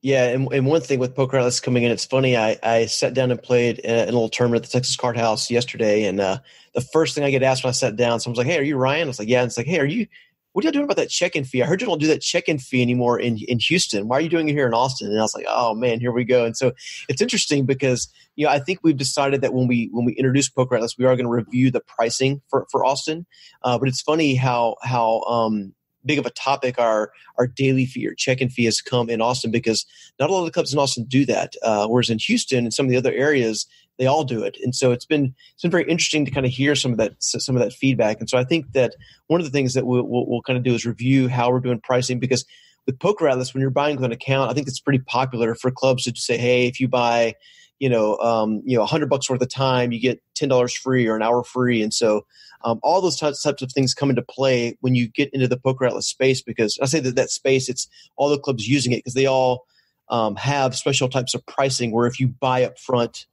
[0.00, 2.36] Yeah, and, and one thing with Poker Atlas coming in, it's funny.
[2.36, 6.04] I, I sat down and played a little tournament at the Texas Card House yesterday,
[6.04, 6.38] and uh,
[6.74, 8.76] the first thing I get asked when I sat down, someone's like, "Hey, are you
[8.76, 10.06] Ryan?" I was like, "Yeah." And it's like, "Hey, are you?
[10.52, 11.62] What are you doing about that check-in fee?
[11.62, 14.06] I heard you don't do that check-in fee anymore in in Houston.
[14.06, 16.12] Why are you doing it here in Austin?" And I was like, "Oh man, here
[16.12, 16.72] we go." And so
[17.08, 20.48] it's interesting because you know I think we've decided that when we when we introduce
[20.48, 23.26] Poker Atlas, we are going to review the pricing for for Austin.
[23.64, 28.06] Uh, but it's funny how how um, big of a topic our our daily fee
[28.06, 29.86] or check-in fee has come in Austin because
[30.18, 31.54] not a lot of the clubs in Austin do that.
[31.62, 33.66] Uh, whereas in Houston and some of the other areas,
[33.98, 34.56] they all do it.
[34.62, 37.14] And so it's been it's been very interesting to kind of hear some of that
[37.20, 38.20] some of that feedback.
[38.20, 38.94] And so I think that
[39.26, 41.60] one of the things that we'll, we'll, we'll kind of do is review how we're
[41.60, 42.44] doing pricing because
[42.86, 45.70] with Poker Atlas, when you're buying with an account, I think it's pretty popular for
[45.70, 47.34] clubs to say, hey, if you buy
[47.78, 51.06] you know, um, you know, hundred bucks worth of time, you get ten dollars free
[51.06, 52.26] or an hour free, and so
[52.64, 55.84] um, all those types, of things come into play when you get into the poker
[55.84, 56.42] atlas space.
[56.42, 59.64] Because I say that that space, it's all the clubs using it because they all
[60.08, 63.26] um, have special types of pricing where if you buy up front,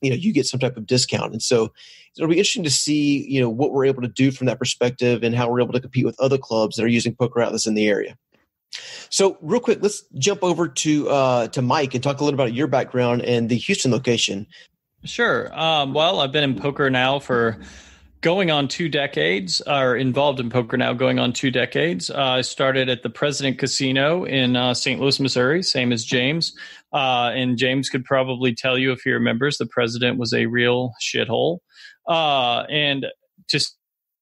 [0.00, 1.72] you know, you get some type of discount, and so
[2.16, 5.22] it'll be interesting to see, you know, what we're able to do from that perspective
[5.22, 7.74] and how we're able to compete with other clubs that are using poker atlas in
[7.74, 8.16] the area.
[9.10, 12.52] So, real quick, let's jump over to uh, to Mike and talk a little about
[12.52, 14.46] your background and the Houston location.
[15.04, 15.56] Sure.
[15.58, 17.58] Um, well, I've been in poker now for
[18.20, 22.10] going on two decades, are involved in poker now, going on two decades.
[22.10, 25.00] Uh, I started at the President Casino in uh, St.
[25.00, 26.52] Louis, Missouri, same as James.
[26.92, 30.92] Uh, and James could probably tell you if he remembers, the president was a real
[31.00, 31.58] shithole.
[32.08, 33.06] Uh, and
[33.48, 33.76] just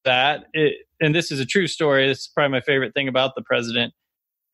[0.05, 2.07] that, it, and this is a true story.
[2.07, 3.93] This is probably my favorite thing about the president.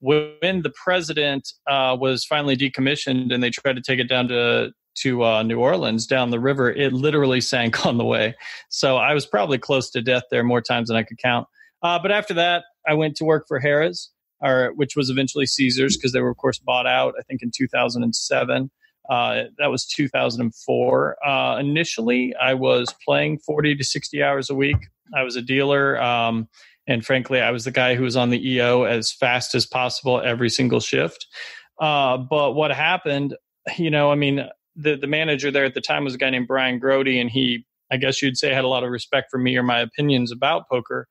[0.04, 4.74] When the president uh, was finally decommissioned and they tried to take it down to
[4.96, 8.36] to uh, New Orleans down the river, it literally sank on the way.
[8.68, 11.48] So I was probably close to death there more times than I could count.
[11.82, 14.12] Uh, but after that, I went to work for Harrah's,
[14.42, 17.14] or which was eventually Caesars because they were, of course, bought out.
[17.18, 18.70] I think in 2007.
[19.10, 21.18] Uh, that was 2004.
[21.26, 24.78] Uh, initially, I was playing 40 to 60 hours a week.
[25.16, 26.02] I was a dealer.
[26.02, 26.50] Um,
[26.88, 30.22] and frankly, I was the guy who was on the EO as fast as possible
[30.22, 31.28] every single shift.
[31.80, 33.36] Uh, but what happened,
[33.78, 36.48] you know, I mean, the the manager there at the time was a guy named
[36.48, 39.56] Brian Grody, and he, I guess you'd say, had a lot of respect for me
[39.56, 41.08] or my opinions about poker.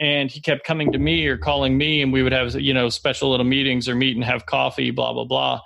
[0.00, 2.88] And he kept coming to me or calling me, and we would have you know
[2.88, 5.60] special little meetings or meet and have coffee, blah blah blah.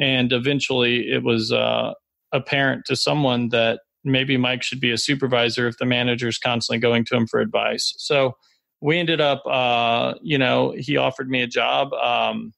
[0.00, 1.92] And eventually, it was uh,
[2.32, 7.04] apparent to someone that maybe Mike should be a supervisor if the manager's constantly going
[7.06, 7.94] to him for advice.
[7.98, 8.34] So
[8.82, 11.92] we ended up, uh, you know, he offered me a job.
[11.94, 12.52] Um,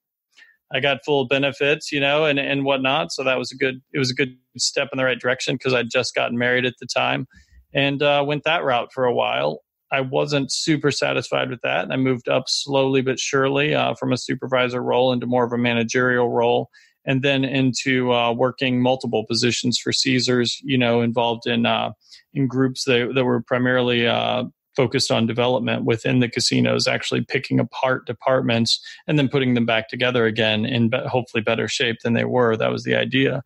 [0.73, 3.13] I got full benefits, you know, and, and whatnot.
[3.13, 5.75] So that was a good, it was a good step in the right direction because
[5.75, 7.29] I'd just gotten married at the time
[7.75, 9.61] and uh, went that route for a while.
[9.93, 11.85] I wasn't super satisfied with that.
[11.85, 15.53] And I moved up slowly but surely uh, from a supervisor role into more of
[15.53, 16.71] a managerial role
[17.05, 21.93] and then into uh, working multiple positions for Caesars, you know, involved in, uh,
[22.33, 24.45] in groups that, that were primarily uh,
[24.77, 29.89] focused on development within the casinos, actually picking apart departments and then putting them back
[29.89, 32.57] together again in hopefully better shape than they were.
[32.57, 33.43] That was the idea.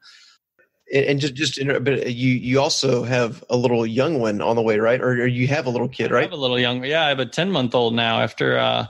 [0.92, 4.78] And just, just, but you, you also have a little young one on the way,
[4.78, 5.00] right?
[5.00, 6.20] Or, or you have a little kid, right?
[6.20, 6.82] I have a little young.
[6.82, 8.22] Yeah, I have a ten month old now.
[8.22, 8.86] After uh,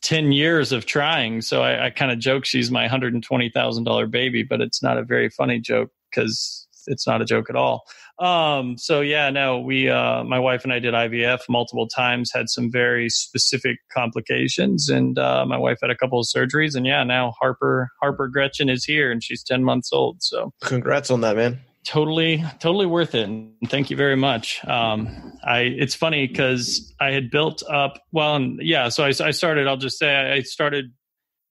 [0.00, 3.50] ten years of trying, so I, I kind of joke she's my hundred and twenty
[3.50, 7.50] thousand dollar baby, but it's not a very funny joke because it's not a joke
[7.50, 7.86] at all.
[8.18, 12.48] Um, so yeah, no, we, uh, my wife and I did IVF multiple times, had
[12.48, 17.02] some very specific complications, and uh, my wife had a couple of surgeries, and yeah,
[17.04, 20.22] now Harper Harper Gretchen is here, and she's ten months old.
[20.22, 21.60] So congrats on that, man.
[21.82, 23.26] Totally, totally worth it.
[23.26, 24.62] And thank you very much.
[24.66, 29.30] Um, I it's funny because I had built up well, and yeah, so I, I
[29.30, 29.66] started.
[29.66, 30.92] I'll just say I started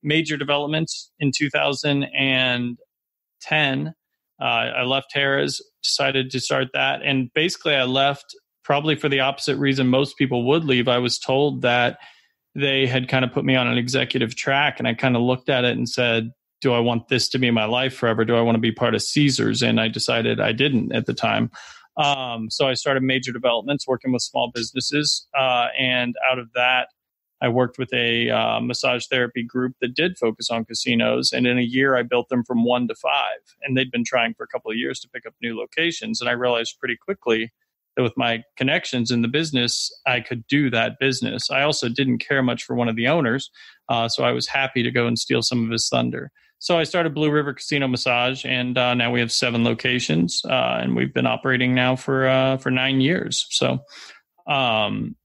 [0.03, 3.93] major developments in 2010
[4.41, 7.01] uh, I left Harrah's, decided to start that.
[7.03, 10.87] And basically, I left probably for the opposite reason most people would leave.
[10.87, 11.97] I was told that
[12.55, 15.49] they had kind of put me on an executive track, and I kind of looked
[15.49, 18.25] at it and said, do I want this to be my life forever?
[18.25, 19.61] Do I want to be part of Caesars?
[19.61, 21.51] And I decided I didn't at the time.
[21.97, 25.27] Um, so I started major developments, working with small businesses.
[25.37, 26.89] Uh, and out of that,
[27.41, 31.31] I worked with a uh, massage therapy group that did focus on casinos.
[31.31, 33.39] And in a year, I built them from one to five.
[33.63, 36.19] And they'd been trying for a couple of years to pick up new locations.
[36.19, 37.51] And I realized pretty quickly
[37.95, 41.49] that with my connections in the business, I could do that business.
[41.49, 43.49] I also didn't care much for one of the owners.
[43.87, 46.31] Uh, so I was happy to go and steal some of his thunder.
[46.61, 50.79] So I started Blue River Casino Massage, and uh, now we have seven locations, uh,
[50.81, 53.47] and we've been operating now for uh, for nine years.
[53.49, 53.79] So
[54.45, 55.15] um,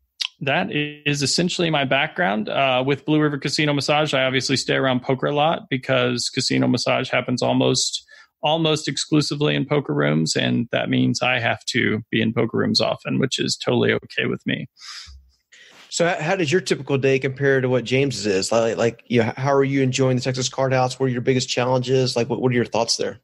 [0.46, 4.14] that is essentially my background uh, with Blue River Casino Massage.
[4.14, 8.04] I obviously stay around poker a lot because casino massage happens almost
[8.42, 12.80] almost exclusively in poker rooms, and that means I have to be in poker rooms
[12.80, 14.68] often, which is totally okay with me.
[15.88, 18.52] So, how does your typical day compare to what James's is?
[18.52, 20.98] Like, like you know, how are you enjoying the Texas Card House?
[21.00, 22.16] What are your biggest challenges?
[22.16, 23.20] Like, what, what are your thoughts there?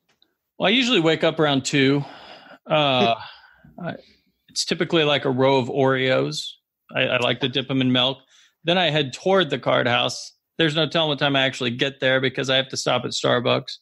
[0.58, 2.04] Well, I usually wake up around two.
[2.66, 3.14] Uh,
[3.84, 3.94] I,
[4.48, 6.44] it's typically like a row of Oreos
[6.94, 8.18] I, I like to dip them in milk.
[8.64, 10.32] Then I head toward the card house.
[10.58, 13.12] There's no telling what time I actually get there because I have to stop at
[13.12, 13.78] Starbucks.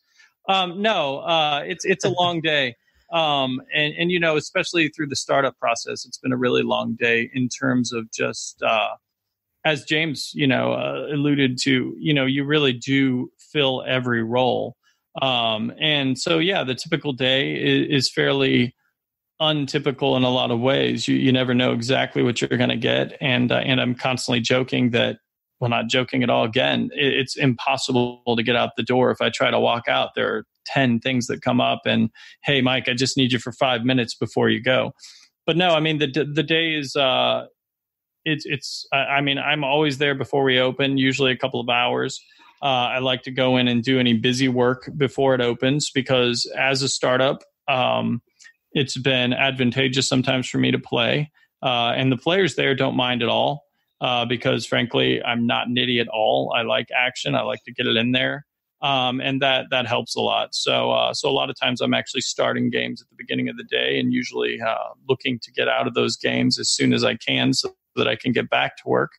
[0.48, 2.74] Um, no, uh, it's it's a long day,
[3.12, 6.96] um, and and you know, especially through the startup process, it's been a really long
[6.98, 8.94] day in terms of just uh,
[9.64, 11.94] as James, you know, uh, alluded to.
[11.98, 14.76] You know, you really do fill every role,
[15.20, 18.74] um, and so yeah, the typical day is, is fairly
[19.40, 21.08] untypical in a lot of ways.
[21.08, 24.40] You you never know exactly what you're going to get, and uh, and I'm constantly
[24.40, 25.18] joking that
[25.60, 26.44] well, not joking at all.
[26.44, 29.10] Again, it, it's impossible to get out the door.
[29.10, 32.10] If I try to walk out, there are ten things that come up, and
[32.44, 34.92] hey, Mike, I just need you for five minutes before you go.
[35.46, 36.96] But no, I mean the the day is.
[36.96, 37.46] Uh,
[38.24, 38.86] it's it's.
[38.92, 40.98] I mean, I'm always there before we open.
[40.98, 42.20] Usually a couple of hours.
[42.60, 46.50] Uh, I like to go in and do any busy work before it opens because
[46.56, 48.20] as a startup, um,
[48.72, 51.30] it's been advantageous sometimes for me to play
[51.62, 53.64] uh, and the players there don't mind at all
[54.00, 56.52] uh, because, frankly, I'm not nitty at all.
[56.56, 57.34] I like action.
[57.34, 58.46] I like to get it in there,
[58.80, 60.54] um, and that that helps a lot.
[60.54, 63.56] So, uh, so a lot of times I'm actually starting games at the beginning of
[63.56, 64.76] the day, and usually uh,
[65.08, 68.14] looking to get out of those games as soon as I can, so that I
[68.14, 69.12] can get back to work.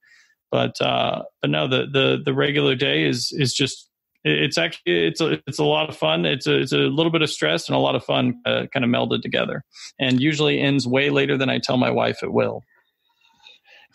[0.49, 3.88] But uh, but no, the the the regular day is is just
[4.23, 6.25] it's actually it's a it's a lot of fun.
[6.25, 8.83] It's a it's a little bit of stress and a lot of fun, uh, kind
[8.83, 9.63] of melded together,
[9.99, 12.63] and usually ends way later than I tell my wife it will.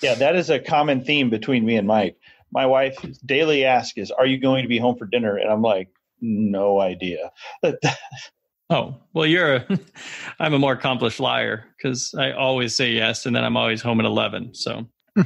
[0.03, 2.17] Yeah, that is a common theme between me and Mike.
[2.53, 5.63] My wife daily ask is, "Are you going to be home for dinner?" And I'm
[5.63, 5.89] like,
[6.21, 7.31] "No idea."
[8.71, 9.79] oh well, you're a
[10.39, 14.01] I'm a more accomplished liar because I always say yes, and then I'm always home
[14.01, 14.55] at eleven.
[14.55, 14.89] So.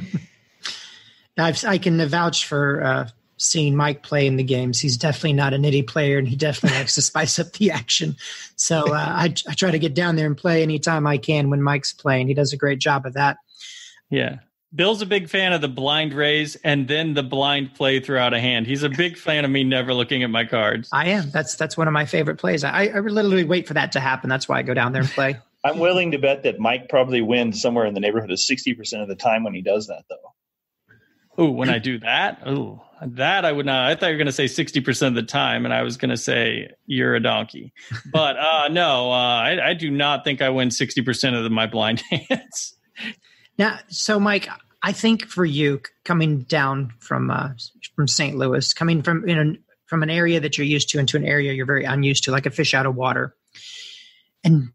[1.37, 4.79] I've, i can vouch for uh, seeing Mike play in the games.
[4.79, 8.15] He's definitely not a nitty player, and he definitely likes to spice up the action.
[8.55, 11.61] So uh, I, I try to get down there and play anytime I can when
[11.61, 12.27] Mike's playing.
[12.27, 13.37] He does a great job of that.
[14.09, 14.37] Yeah.
[14.73, 18.39] Bill's a big fan of the blind raise and then the blind play throughout a
[18.39, 18.67] hand.
[18.67, 20.89] He's a big fan of me never looking at my cards.
[20.93, 21.31] I am.
[21.31, 22.63] That's that's one of my favorite plays.
[22.63, 24.29] I, I literally wait for that to happen.
[24.29, 25.37] That's why I go down there and play.
[25.63, 29.07] I'm willing to bet that Mike probably wins somewhere in the neighborhood of 60% of
[29.07, 30.33] the time when he does that, though.
[31.37, 33.89] Oh, when I do that, oh, that I would not.
[33.89, 35.97] I thought you were going to say sixty percent of the time, and I was
[35.97, 37.73] going to say you're a donkey.
[38.11, 41.49] But uh, no, uh, I, I, do not think I win sixty percent of the,
[41.49, 42.75] my blind hands.
[43.57, 44.49] Now, so Mike,
[44.83, 47.49] I think for you coming down from uh,
[47.95, 48.37] from St.
[48.37, 51.53] Louis, coming from you know from an area that you're used to into an area
[51.53, 53.35] you're very unused to, like a fish out of water,
[54.43, 54.69] and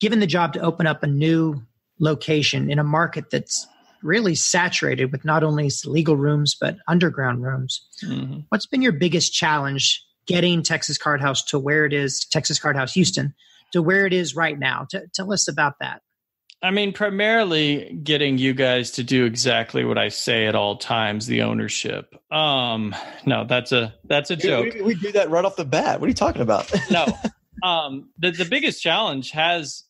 [0.00, 1.62] given the job to open up a new
[1.98, 3.66] location in a market that's
[4.06, 7.86] really saturated with not only legal rooms but underground rooms.
[8.04, 8.40] Mm-hmm.
[8.48, 12.76] What's been your biggest challenge getting Texas Card House to where it is, Texas Card
[12.76, 13.34] House Houston,
[13.72, 14.86] to where it is right now?
[14.90, 16.00] T- tell us about that.
[16.62, 21.26] I mean, primarily getting you guys to do exactly what I say at all times,
[21.26, 22.14] the ownership.
[22.32, 22.94] Um,
[23.26, 24.72] no, that's a that's a joke.
[24.74, 26.00] We, we, we do that right off the bat.
[26.00, 26.72] What are you talking about?
[26.90, 27.06] no.
[27.62, 29.84] Um, the the biggest challenge has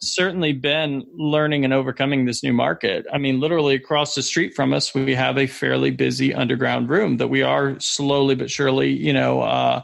[0.00, 3.06] certainly been learning and overcoming this new market.
[3.12, 7.16] I mean, literally across the street from us, we have a fairly busy underground room
[7.16, 9.82] that we are slowly but surely, you know, uh,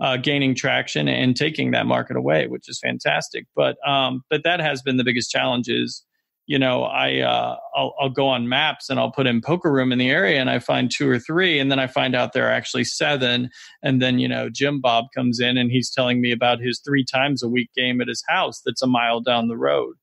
[0.00, 3.46] uh, gaining traction and taking that market away, which is fantastic.
[3.56, 6.04] But um, but that has been the biggest challenge is
[6.46, 9.92] you know, I uh, I'll, I'll, go on maps and I'll put in poker room
[9.92, 12.46] in the area and I find two or three, and then I find out there
[12.48, 13.48] are actually seven.
[13.82, 17.04] And then you know, Jim Bob comes in and he's telling me about his three
[17.04, 19.94] times a week game at his house that's a mile down the road.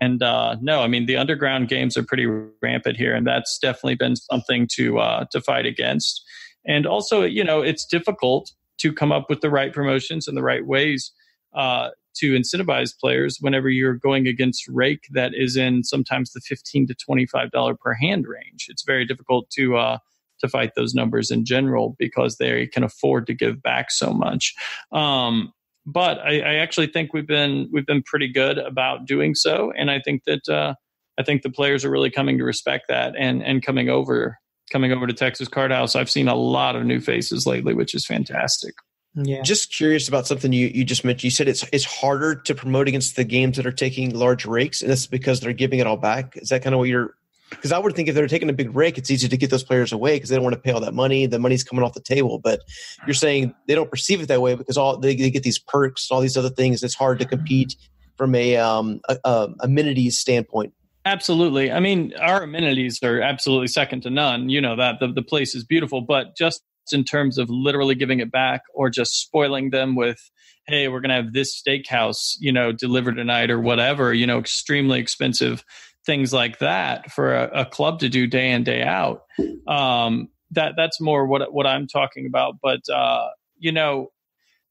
[0.00, 2.26] And uh, no, I mean the underground games are pretty
[2.62, 6.22] rampant here, and that's definitely been something to uh, to fight against.
[6.64, 10.42] And also, you know, it's difficult to come up with the right promotions and the
[10.42, 11.12] right ways
[11.54, 16.88] uh, to incentivize players whenever you're going against rake that is in sometimes the 15
[16.88, 18.66] to 25 dollar per hand range.
[18.68, 19.98] It's very difficult to uh,
[20.40, 24.54] to fight those numbers in general because they can afford to give back so much.
[24.92, 25.52] Um,
[25.88, 29.90] but I, I, actually think we've been we've been pretty good about doing so and
[29.90, 30.74] i think that uh,
[31.18, 34.38] i think the players are really coming to respect that and and coming over
[34.70, 37.94] coming over to texas card house i've seen a lot of new faces lately which
[37.94, 38.74] is fantastic
[39.14, 39.42] yeah.
[39.42, 41.24] Just curious about something you, you just mentioned.
[41.24, 44.82] You said it's it's harder to promote against the games that are taking large rakes,
[44.82, 46.36] and that's because they're giving it all back.
[46.36, 47.14] Is that kind of what you're?
[47.50, 49.64] Because I would think if they're taking a big rake, it's easy to get those
[49.64, 51.24] players away because they don't want to pay all that money.
[51.24, 52.38] The money's coming off the table.
[52.38, 52.60] But
[53.06, 56.10] you're saying they don't perceive it that way because all they, they get these perks,
[56.10, 56.82] all these other things.
[56.82, 57.74] It's hard to compete
[58.16, 60.74] from a um a, a amenities standpoint.
[61.06, 61.72] Absolutely.
[61.72, 64.50] I mean, our amenities are absolutely second to none.
[64.50, 68.20] You know that the, the place is beautiful, but just in terms of literally giving
[68.20, 70.30] it back or just spoiling them with
[70.66, 74.38] hey we're going to have this steakhouse you know delivered tonight or whatever you know
[74.38, 75.64] extremely expensive
[76.08, 79.24] things like that for a, a club to do day in day out.
[79.66, 82.54] Um, that that's more what what i'm talking about.
[82.62, 84.08] But uh, you know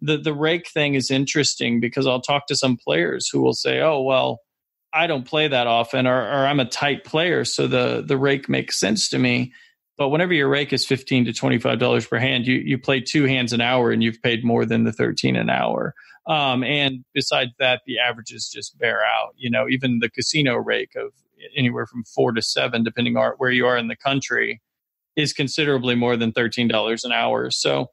[0.01, 3.81] the the rake thing is interesting because i'll talk to some players who will say
[3.81, 4.39] oh well
[4.93, 8.47] i don't play that often or, or i'm a tight player so the the rake
[8.47, 9.51] makes sense to me
[9.97, 13.01] but whenever your rake is fifteen to twenty five dollars per hand, you you play
[13.01, 15.93] two hands an hour, and you've paid more than the thirteen an hour.
[16.27, 19.33] Um, and besides that, the averages just bear out.
[19.37, 21.11] You know, even the casino rake of
[21.55, 24.61] anywhere from four to seven, depending on where you are in the country,
[25.15, 27.51] is considerably more than thirteen dollars an hour.
[27.51, 27.87] So.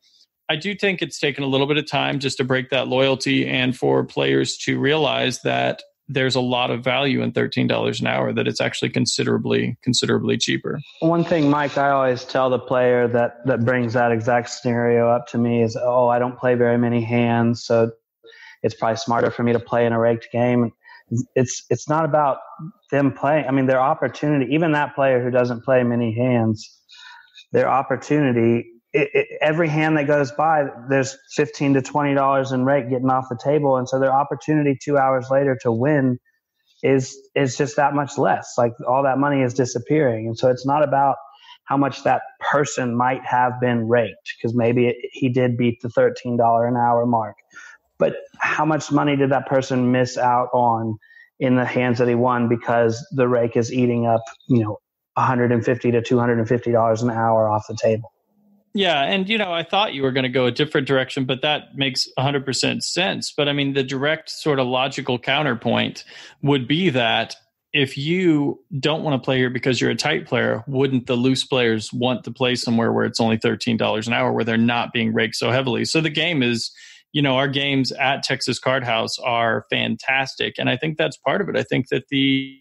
[0.47, 3.49] I do think it's taken a little bit of time just to break that loyalty
[3.49, 8.33] and for players to realize that there's a lot of value in $13 an hour
[8.33, 13.45] that it's actually considerably considerably cheaper one thing mike i always tell the player that
[13.47, 17.03] that brings that exact scenario up to me is oh i don't play very many
[17.03, 17.91] hands so
[18.63, 20.71] it's probably smarter for me to play in a raked game
[21.35, 22.39] it's it's not about
[22.91, 23.47] them playing.
[23.47, 26.81] I mean, their opportunity, even that player who doesn't play many hands,
[27.53, 28.71] their opportunity.
[28.95, 33.11] It, it, every hand that goes by, there's fifteen to twenty dollars in rake getting
[33.11, 36.21] off the table, and so their opportunity two hours later to win
[36.83, 38.55] is is just that much less.
[38.59, 41.17] Like all that money is disappearing, and so it's not about
[41.67, 45.89] how much that person might have been raked because maybe it, he did beat the
[45.91, 46.39] $13
[46.69, 47.37] an hour mark.
[47.99, 50.99] But how much money did that person miss out on
[51.41, 54.79] in the hands that he won because the rake is eating up, you know,
[55.15, 58.14] 150 to 250 dollars an hour off the table.
[58.77, 61.43] Yeah, and you know, I thought you were going to go a different direction, but
[61.43, 63.33] that makes 100% sense.
[63.35, 66.05] But I mean, the direct sort of logical counterpoint
[66.43, 67.37] would be that
[67.73, 71.45] if you don't want to play here because you're a tight player, wouldn't the loose
[71.45, 75.13] players want to play somewhere where it's only $13 an hour where they're not being
[75.13, 75.85] raked so heavily?
[75.85, 76.73] So the game is,
[77.13, 80.55] you know, our games at Texas Card House are fantastic.
[80.59, 81.57] And I think that's part of it.
[81.57, 82.61] I think that the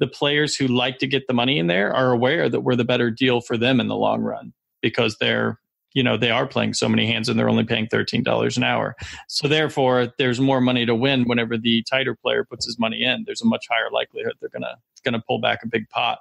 [0.00, 2.84] the players who like to get the money in there are aware that we're the
[2.84, 5.58] better deal for them in the long run because they're
[5.94, 8.96] you know they are playing so many hands and they're only paying $13 an hour.
[9.28, 13.24] So therefore there's more money to win whenever the tighter player puts his money in.
[13.26, 16.20] There's a much higher likelihood they're gonna gonna pull back a big pot.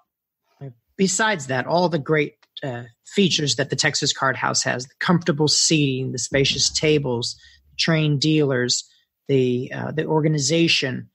[0.98, 5.48] Besides that all the great uh, features that the texas card house has the comfortable
[5.48, 7.36] seating the spacious tables
[7.72, 8.88] the trained dealers
[9.28, 11.10] the uh, the organization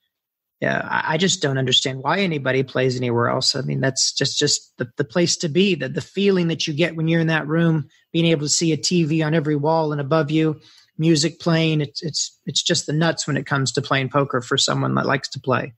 [0.60, 3.54] yeah, I just don't understand why anybody plays anywhere else.
[3.54, 5.74] I mean, that's just just the, the place to be.
[5.74, 8.72] The the feeling that you get when you're in that room, being able to see
[8.72, 10.58] a TV on every wall and above you,
[10.96, 11.82] music playing.
[11.82, 15.04] It's it's it's just the nuts when it comes to playing poker for someone that
[15.04, 15.74] likes to play.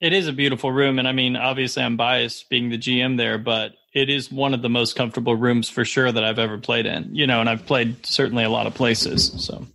[0.00, 3.36] It is a beautiful room, and I mean, obviously, I'm biased being the GM there,
[3.36, 6.86] but it is one of the most comfortable rooms for sure that I've ever played
[6.86, 7.14] in.
[7.14, 9.32] You know, and I've played certainly a lot of places.
[9.44, 9.66] So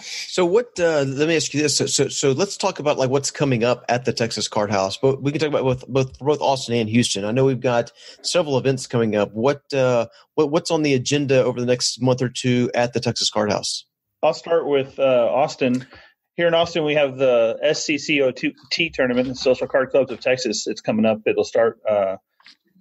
[0.00, 0.78] so what?
[0.78, 1.76] Uh, let me ask you this.
[1.76, 4.96] So, so, so, let's talk about like what's coming up at the Texas Card House.
[4.96, 7.24] But we can talk about both both both Austin and Houston.
[7.24, 7.92] I know we've got
[8.22, 9.32] several events coming up.
[9.32, 13.00] What uh, what what's on the agenda over the next month or two at the
[13.00, 13.86] Texas Card House?
[14.22, 15.86] I'll start with uh, Austin.
[16.34, 20.66] Here in Austin, we have the SCCOT tournament, the Social Card Clubs of Texas.
[20.66, 21.18] It's coming up.
[21.26, 22.16] It'll start uh,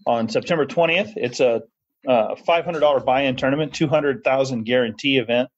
[0.08, 1.14] on September 20th.
[1.18, 1.64] It's a
[2.08, 5.50] uh, $500 buy-in tournament, 200,000 guarantee event.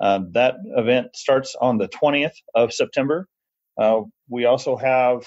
[0.00, 3.28] Uh, that event starts on the 20th of September.
[3.78, 5.26] Uh, we also have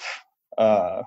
[0.58, 1.02] uh,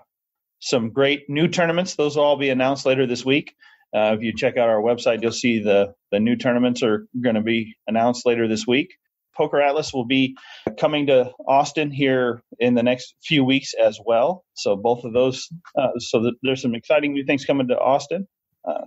[0.59, 1.95] some great new tournaments.
[1.95, 3.53] Those will all be announced later this week.
[3.95, 7.35] Uh, if you check out our website, you'll see the, the new tournaments are going
[7.35, 8.95] to be announced later this week.
[9.35, 10.35] Poker Atlas will be
[10.79, 14.43] coming to Austin here in the next few weeks as well.
[14.55, 15.47] So both of those,
[15.77, 18.27] uh, so there's some exciting new things coming to Austin.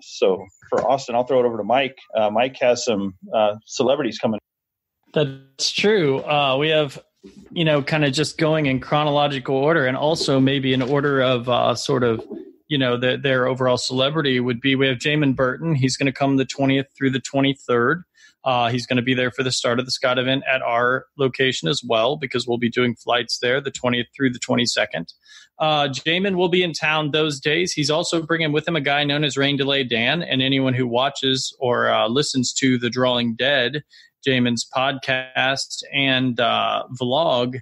[0.03, 1.97] So for Austin, I'll throw it over to Mike.
[2.33, 3.15] Mike has some
[3.65, 4.41] celebrities coming
[5.13, 6.21] that's true.
[6.21, 7.03] Uh, we have,
[7.51, 11.49] you know, kind of just going in chronological order, and also maybe in order of
[11.49, 12.25] uh, sort of,
[12.69, 14.77] you know, the, their overall celebrity would be.
[14.77, 15.75] We have Jaman Burton.
[15.75, 18.05] He's going to come the twentieth through the twenty third.
[18.45, 21.07] Uh, he's going to be there for the start of the SCCOT event at our
[21.19, 25.13] location as well, because we'll be doing flights there the 20th through the 22nd.
[25.59, 27.73] Uh, Jaman will be in town those days.
[27.73, 30.87] He's also bringing with him a guy known as Rain Delay Dan, and anyone who
[30.87, 33.83] watches or uh, listens to The Drawing Dead
[34.25, 37.61] Jaman's podcast and uh, vlog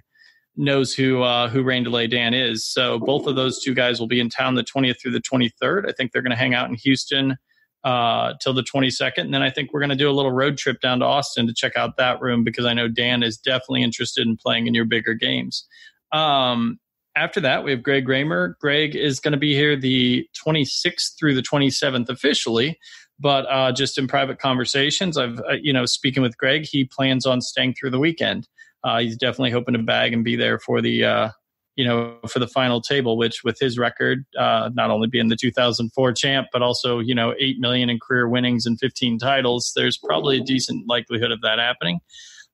[0.55, 2.65] knows who uh, who Rain Delay Dan is.
[2.65, 5.89] So both of those two guys will be in town the 20th through the 23rd.
[5.89, 7.37] I think they're going to hang out in Houston
[7.83, 10.57] uh, till the 22nd, and then I think we're going to do a little road
[10.57, 13.83] trip down to Austin to check out that room because I know Dan is definitely
[13.83, 15.65] interested in playing in your bigger games.
[16.11, 16.79] Um,
[17.15, 18.57] after that, we have Greg Raymer.
[18.59, 22.77] Greg is going to be here the 26th through the 27th officially
[23.19, 27.25] but uh, just in private conversations, I've uh, you know speaking with Greg, he plans
[27.25, 28.47] on staying through the weekend.
[28.83, 31.29] Uh, he's definitely hoping to bag and be there for the uh,
[31.75, 35.35] you know for the final table, which with his record, uh, not only being the
[35.35, 39.97] 2004 champ, but also you know eight million in career winnings and 15 titles, there's
[39.97, 41.99] probably a decent likelihood of that happening.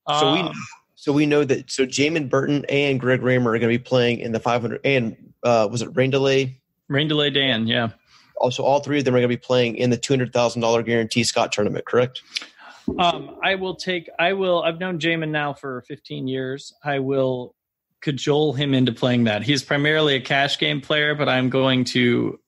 [0.08, 0.54] So we um,
[0.96, 4.18] so we know that so Jaman Burton and Greg Raymer are going to be playing
[4.18, 6.60] in the 500 and uh, was it Rain Delay?
[6.88, 7.90] Rain Delay Dan, yeah
[8.36, 10.62] also all three of them are going to be playing in the two hundred thousand
[10.62, 11.84] dollar guarantee SCCOT tournament.
[11.84, 12.22] Correct?
[12.98, 14.08] Um, I will take.
[14.18, 14.62] I will.
[14.62, 16.72] I've known Jaman now for fifteen years.
[16.84, 17.54] I will
[18.00, 19.42] cajole him into playing that.
[19.42, 22.38] He's primarily a cash game player, but I'm going to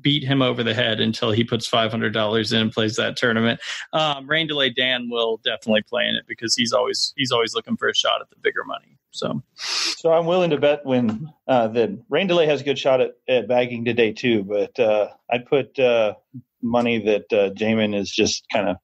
[0.00, 3.60] beat him over the head until he puts $500 in and plays that tournament.
[3.92, 7.76] Um, Rain Delay Dan will definitely play in it because he's always he's always looking
[7.76, 8.98] for a shot at the bigger money.
[9.10, 13.00] So, so I'm willing to bet when uh, that Rain Delay has a good shot
[13.00, 14.42] at, at bagging today too.
[14.42, 16.14] But uh, I'd put uh,
[16.62, 18.76] money that uh, Jaman is just kind of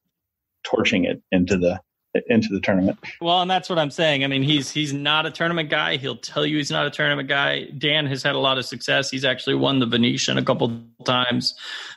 [0.65, 1.81] torching it into the
[2.27, 2.99] into the tournament.
[3.21, 4.25] Well, and that's what I'm saying.
[4.25, 5.97] I mean, he's he's not a tournament guy.
[5.97, 7.65] He'll tell you he's not a tournament guy.
[7.79, 9.11] Dan has had a lot of success.
[9.11, 11.55] He's actually won the Venetian a couple times.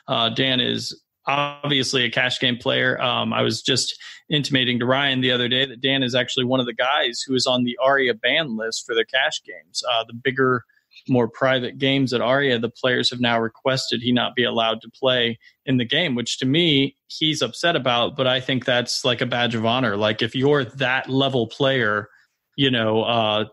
[0.08, 3.00] Uh, Dan is obviously a cash game player.
[3.00, 3.98] Um, I was just
[4.28, 7.34] intimating to Ryan the other day that Dan is actually one of the guys who
[7.34, 9.82] is on the Aria ban list for the cash games.
[9.92, 10.64] Uh, the bigger
[11.08, 14.90] more private games at Aria, the players have now requested he not be allowed to
[14.90, 18.16] play in the game, which to me, he's upset about.
[18.16, 19.96] But I think that's like a badge of honor.
[19.96, 22.08] Like if you're that level player,
[22.56, 23.44] you know, uh,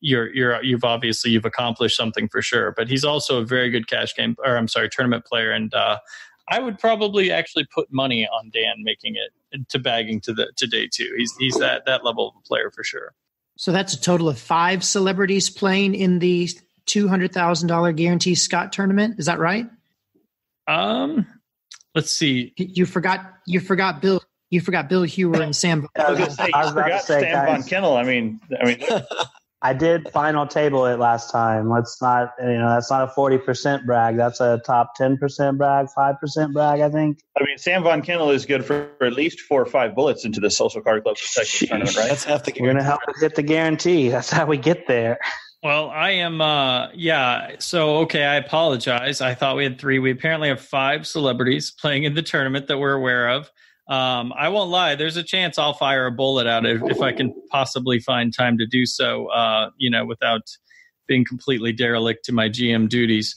[0.00, 2.72] you're you're you've obviously you've accomplished something for sure.
[2.76, 5.98] But he's also a very good cash game, or I'm sorry, tournament player, and uh,
[6.50, 10.66] I would probably actually put money on Dan making it to bagging to the to
[10.66, 11.12] day two.
[11.16, 13.14] He's he's that that level of player for sure.
[13.56, 16.48] So that's a total of five celebrities playing in the
[16.88, 19.18] two hundred thousand dollar guarantee SCCOT tournament.
[19.18, 19.68] Is that right?
[20.66, 21.26] Um,
[21.94, 22.52] let's see.
[22.56, 23.34] You forgot.
[23.46, 24.22] You forgot Bill.
[24.50, 25.86] You forgot Bill Hewer and Sam.
[25.96, 27.96] I was, say, I was forgot say, Sam guys, Von Kennel.
[27.96, 28.82] I mean, I mean.
[29.60, 31.68] I did final table it last time.
[31.68, 34.16] Let's not, you know, that's not a 40% brag.
[34.16, 37.18] That's a top 10% brag, 5% brag, I think.
[37.36, 40.38] I mean, Sam Von Kennel is good for at least four or five bullets into
[40.38, 42.08] the Social Card Club Texas tournament, right?
[42.08, 44.08] That's half the We're going to help us get the guarantee.
[44.10, 45.18] That's how we get there.
[45.62, 47.56] Well, I am, uh, yeah.
[47.58, 49.20] So, okay, I apologize.
[49.20, 49.98] I thought we had three.
[49.98, 53.50] We apparently have five celebrities playing in the tournament that we're aware of.
[53.88, 54.94] Um, I won't lie.
[54.94, 58.56] There's a chance I'll fire a bullet out if, if I can possibly find time
[58.58, 59.26] to do so.
[59.28, 60.42] Uh, you know, without
[61.08, 63.34] being completely derelict to my GM duties.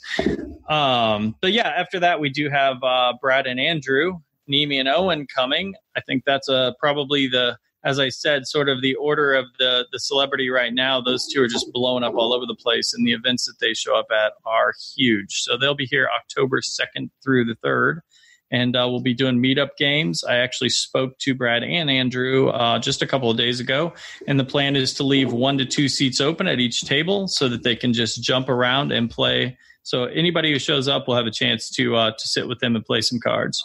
[0.69, 5.25] Um, but yeah, after that we do have uh, Brad and Andrew, Neeme and Owen
[5.33, 5.73] coming.
[5.95, 9.85] I think that's uh, probably the as I said, sort of the order of the
[9.91, 11.01] the celebrity right now.
[11.01, 13.73] Those two are just blowing up all over the place, and the events that they
[13.73, 15.41] show up at are huge.
[15.41, 18.01] So they'll be here October second through the third,
[18.51, 20.23] and uh, we'll be doing meetup games.
[20.23, 23.93] I actually spoke to Brad and Andrew uh, just a couple of days ago,
[24.27, 27.49] and the plan is to leave one to two seats open at each table so
[27.49, 29.57] that they can just jump around and play.
[29.83, 32.75] So anybody who shows up will have a chance to uh, to sit with them
[32.75, 33.63] and play some cards.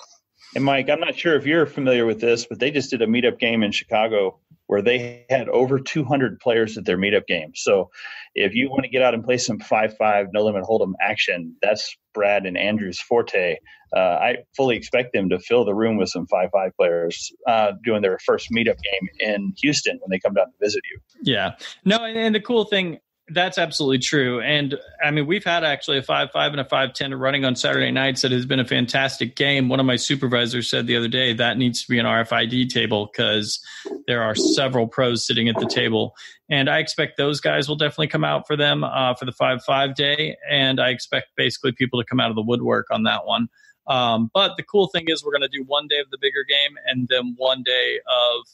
[0.57, 3.07] And Mike, I'm not sure if you're familiar with this, but they just did a
[3.07, 4.39] meetup game in Chicago
[4.69, 7.53] where they had over 200 players at their meetup game.
[7.55, 7.91] So
[8.35, 11.95] if you want to get out and play some 5-5 no limit hold'em action, that's
[12.15, 13.59] Brad and Andrew's forte.
[13.95, 18.01] Uh, I fully expect them to fill the room with some 5-5 players uh, doing
[18.01, 20.99] their first meetup game in Houston when they come down to visit you.
[21.23, 21.57] Yeah.
[21.85, 22.99] No, and the cool thing
[23.29, 24.41] that's absolutely true.
[24.41, 27.57] And I mean, we've had actually a 5 5 and a 5 10 running on
[27.57, 29.69] Saturday nights that has been a fantastic game.
[29.69, 33.11] One of my supervisors said the other day that needs to be an RFID table
[33.11, 33.61] because
[34.07, 36.15] there are several pros sitting at the table.
[36.49, 39.65] And I expect those guys will definitely come out for them uh, for the 5
[39.65, 40.37] 5 day.
[40.49, 43.49] And I expect basically people to come out of the woodwork on that one.
[43.89, 46.45] Um, but the cool thing is, we're going to do one day of the bigger
[46.49, 48.47] game and then one day of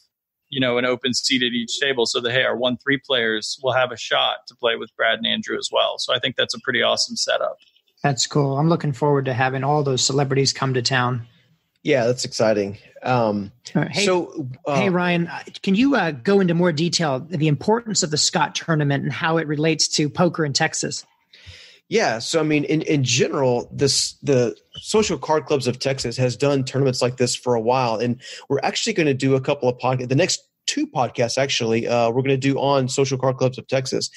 [0.53, 3.59] you know an open seat at each table so that hey our one three players
[3.63, 5.97] will have a shot to play with brad and andrew as well.
[5.97, 7.57] So i think that's a pretty awesome setup.
[8.03, 8.57] That's cool.
[8.57, 11.25] I'm looking forward to having all those celebrities come to town.
[11.81, 12.77] Yeah that's exciting.
[13.01, 15.29] Um, hey, so uh, hey ryan
[15.61, 19.37] can you uh, go into more detail the importance of the SCCOT tournament and how
[19.37, 21.05] it relates to poker in texas
[21.89, 26.37] yeah, so I mean, in, in general, this the social card clubs of Texas has
[26.37, 29.67] done tournaments like this for a while, and we're actually going to do a couple
[29.67, 30.09] of podcasts.
[30.09, 33.67] The next two podcasts, actually, uh, we're going to do on social card clubs of
[33.67, 34.09] Texas.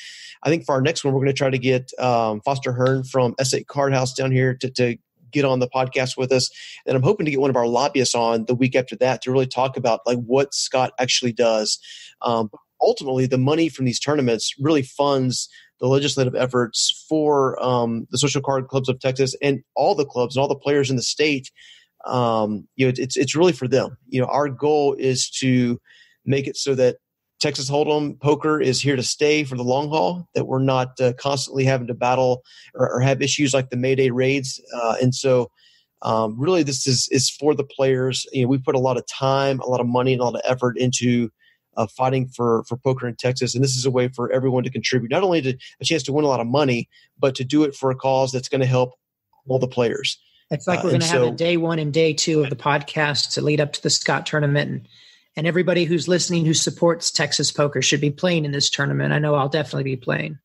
[0.43, 3.05] I think for our next one, we're going to try to get um, Foster Hearn
[3.05, 4.97] from SA Card House down here to, to
[5.33, 6.51] get on the podcast with us,
[6.87, 9.33] and I'm hoping to get one of our lobbyists on the week after that to
[9.33, 11.81] really talk about like what SCCOT actually does.
[12.23, 12.49] Um,
[12.81, 15.49] ultimately, the money from these tournaments really funds
[15.81, 20.37] the legislative efforts for um, the social card clubs of Texas and all the clubs
[20.37, 21.51] and all the players in the state.
[22.07, 23.97] Um, you know, it's it's really for them.
[24.09, 25.81] You know, our goal is to
[26.25, 26.97] make it so that
[27.41, 30.29] Texas Hold'em poker is here to stay for the long haul.
[30.35, 32.43] That we're not uh, constantly having to battle
[32.75, 34.61] or, or, have issues like the Mayday raids.
[34.75, 35.51] Uh, and so,
[36.03, 38.27] um, really, this is is for the players.
[38.33, 40.35] You know, we put a lot of time, a lot of money, and a lot
[40.35, 41.31] of effort into
[41.77, 44.71] uh, fighting for for poker in Texas, and this is a way for everyone to
[44.71, 47.65] contribute, not only to a chance to win a lot of money, but to do
[47.65, 48.95] it for a cause that's going to help
[49.49, 50.19] all the players.
[50.51, 52.57] It's like we're uh, going to have a day one and day two of the
[52.57, 54.89] podcast to lead up to the SCCOT tournament, and
[55.37, 59.13] and everybody who's listening who supports Texas poker should be playing in this tournament.
[59.13, 60.39] I know I'll definitely be playing.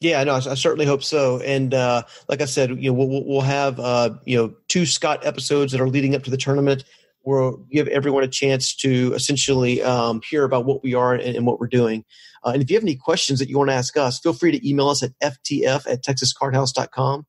[0.00, 1.38] Yeah, no, I certainly hope so.
[1.40, 5.24] And uh, like I said, you know, we'll, we'll have uh, you know two SCCOT
[5.24, 6.84] episodes that are leading up to the tournament
[7.24, 11.46] we'll give everyone a chance to essentially um, hear about what we are and, and
[11.46, 12.04] what we're doing.
[12.44, 14.50] Uh, and if you have any questions that you want to ask us, feel free
[14.50, 17.26] to email us at ftf at texascardhouse.com.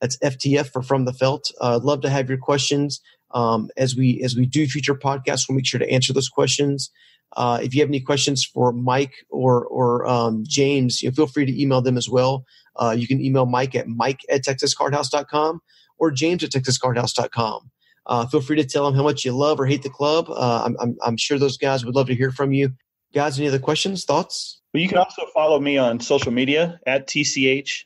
[0.00, 1.50] That's FTF for From the Felt.
[1.60, 3.00] Uh, I'd love to have your questions.
[3.34, 6.90] Um, as we as we do future podcasts, we'll make sure to answer those questions.
[7.36, 11.26] Uh, if you have any questions for Mike or or um, James, you know, feel
[11.26, 12.44] free to email them as well.
[12.76, 15.60] Uh, you can email Mike at mike at texascardhouse.com
[15.98, 17.70] or james at texascardhouse.com.
[18.06, 20.26] Uh, feel free to tell them how much you love or hate the club.
[20.28, 22.72] Uh, I'm, I'm, I'm sure those guys would love to hear from you.
[23.14, 24.60] Guys, any other questions, thoughts?
[24.72, 27.84] Well, you can also follow me on social media at TCH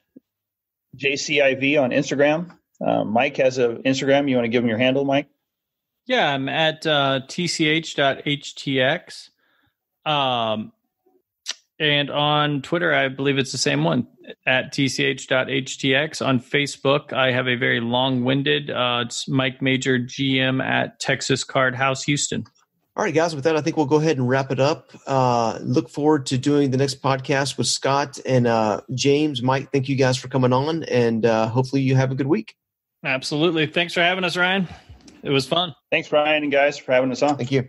[0.96, 2.56] JCIV on Instagram.
[2.84, 4.28] Uh, Mike has an Instagram.
[4.28, 5.28] You want to give him your handle, Mike?
[6.06, 9.30] Yeah, I'm at uh, tch.htx.
[10.04, 10.72] Um,
[11.78, 14.06] and on Twitter, I believe it's the same one
[14.46, 16.26] at tch.htx.
[16.26, 21.44] On Facebook, I have a very long winded, uh, it's Mike Major GM at Texas
[21.44, 22.44] Card House Houston.
[22.96, 24.90] All right, guys, with that, I think we'll go ahead and wrap it up.
[25.06, 29.42] Uh, look forward to doing the next podcast with Scott and uh, James.
[29.42, 32.54] Mike, thank you guys for coming on, and uh, hopefully you have a good week.
[33.04, 33.66] Absolutely.
[33.66, 34.66] Thanks for having us, Ryan.
[35.22, 35.74] It was fun.
[35.90, 37.36] Thanks, Ryan and guys, for having us on.
[37.36, 37.64] Thank you.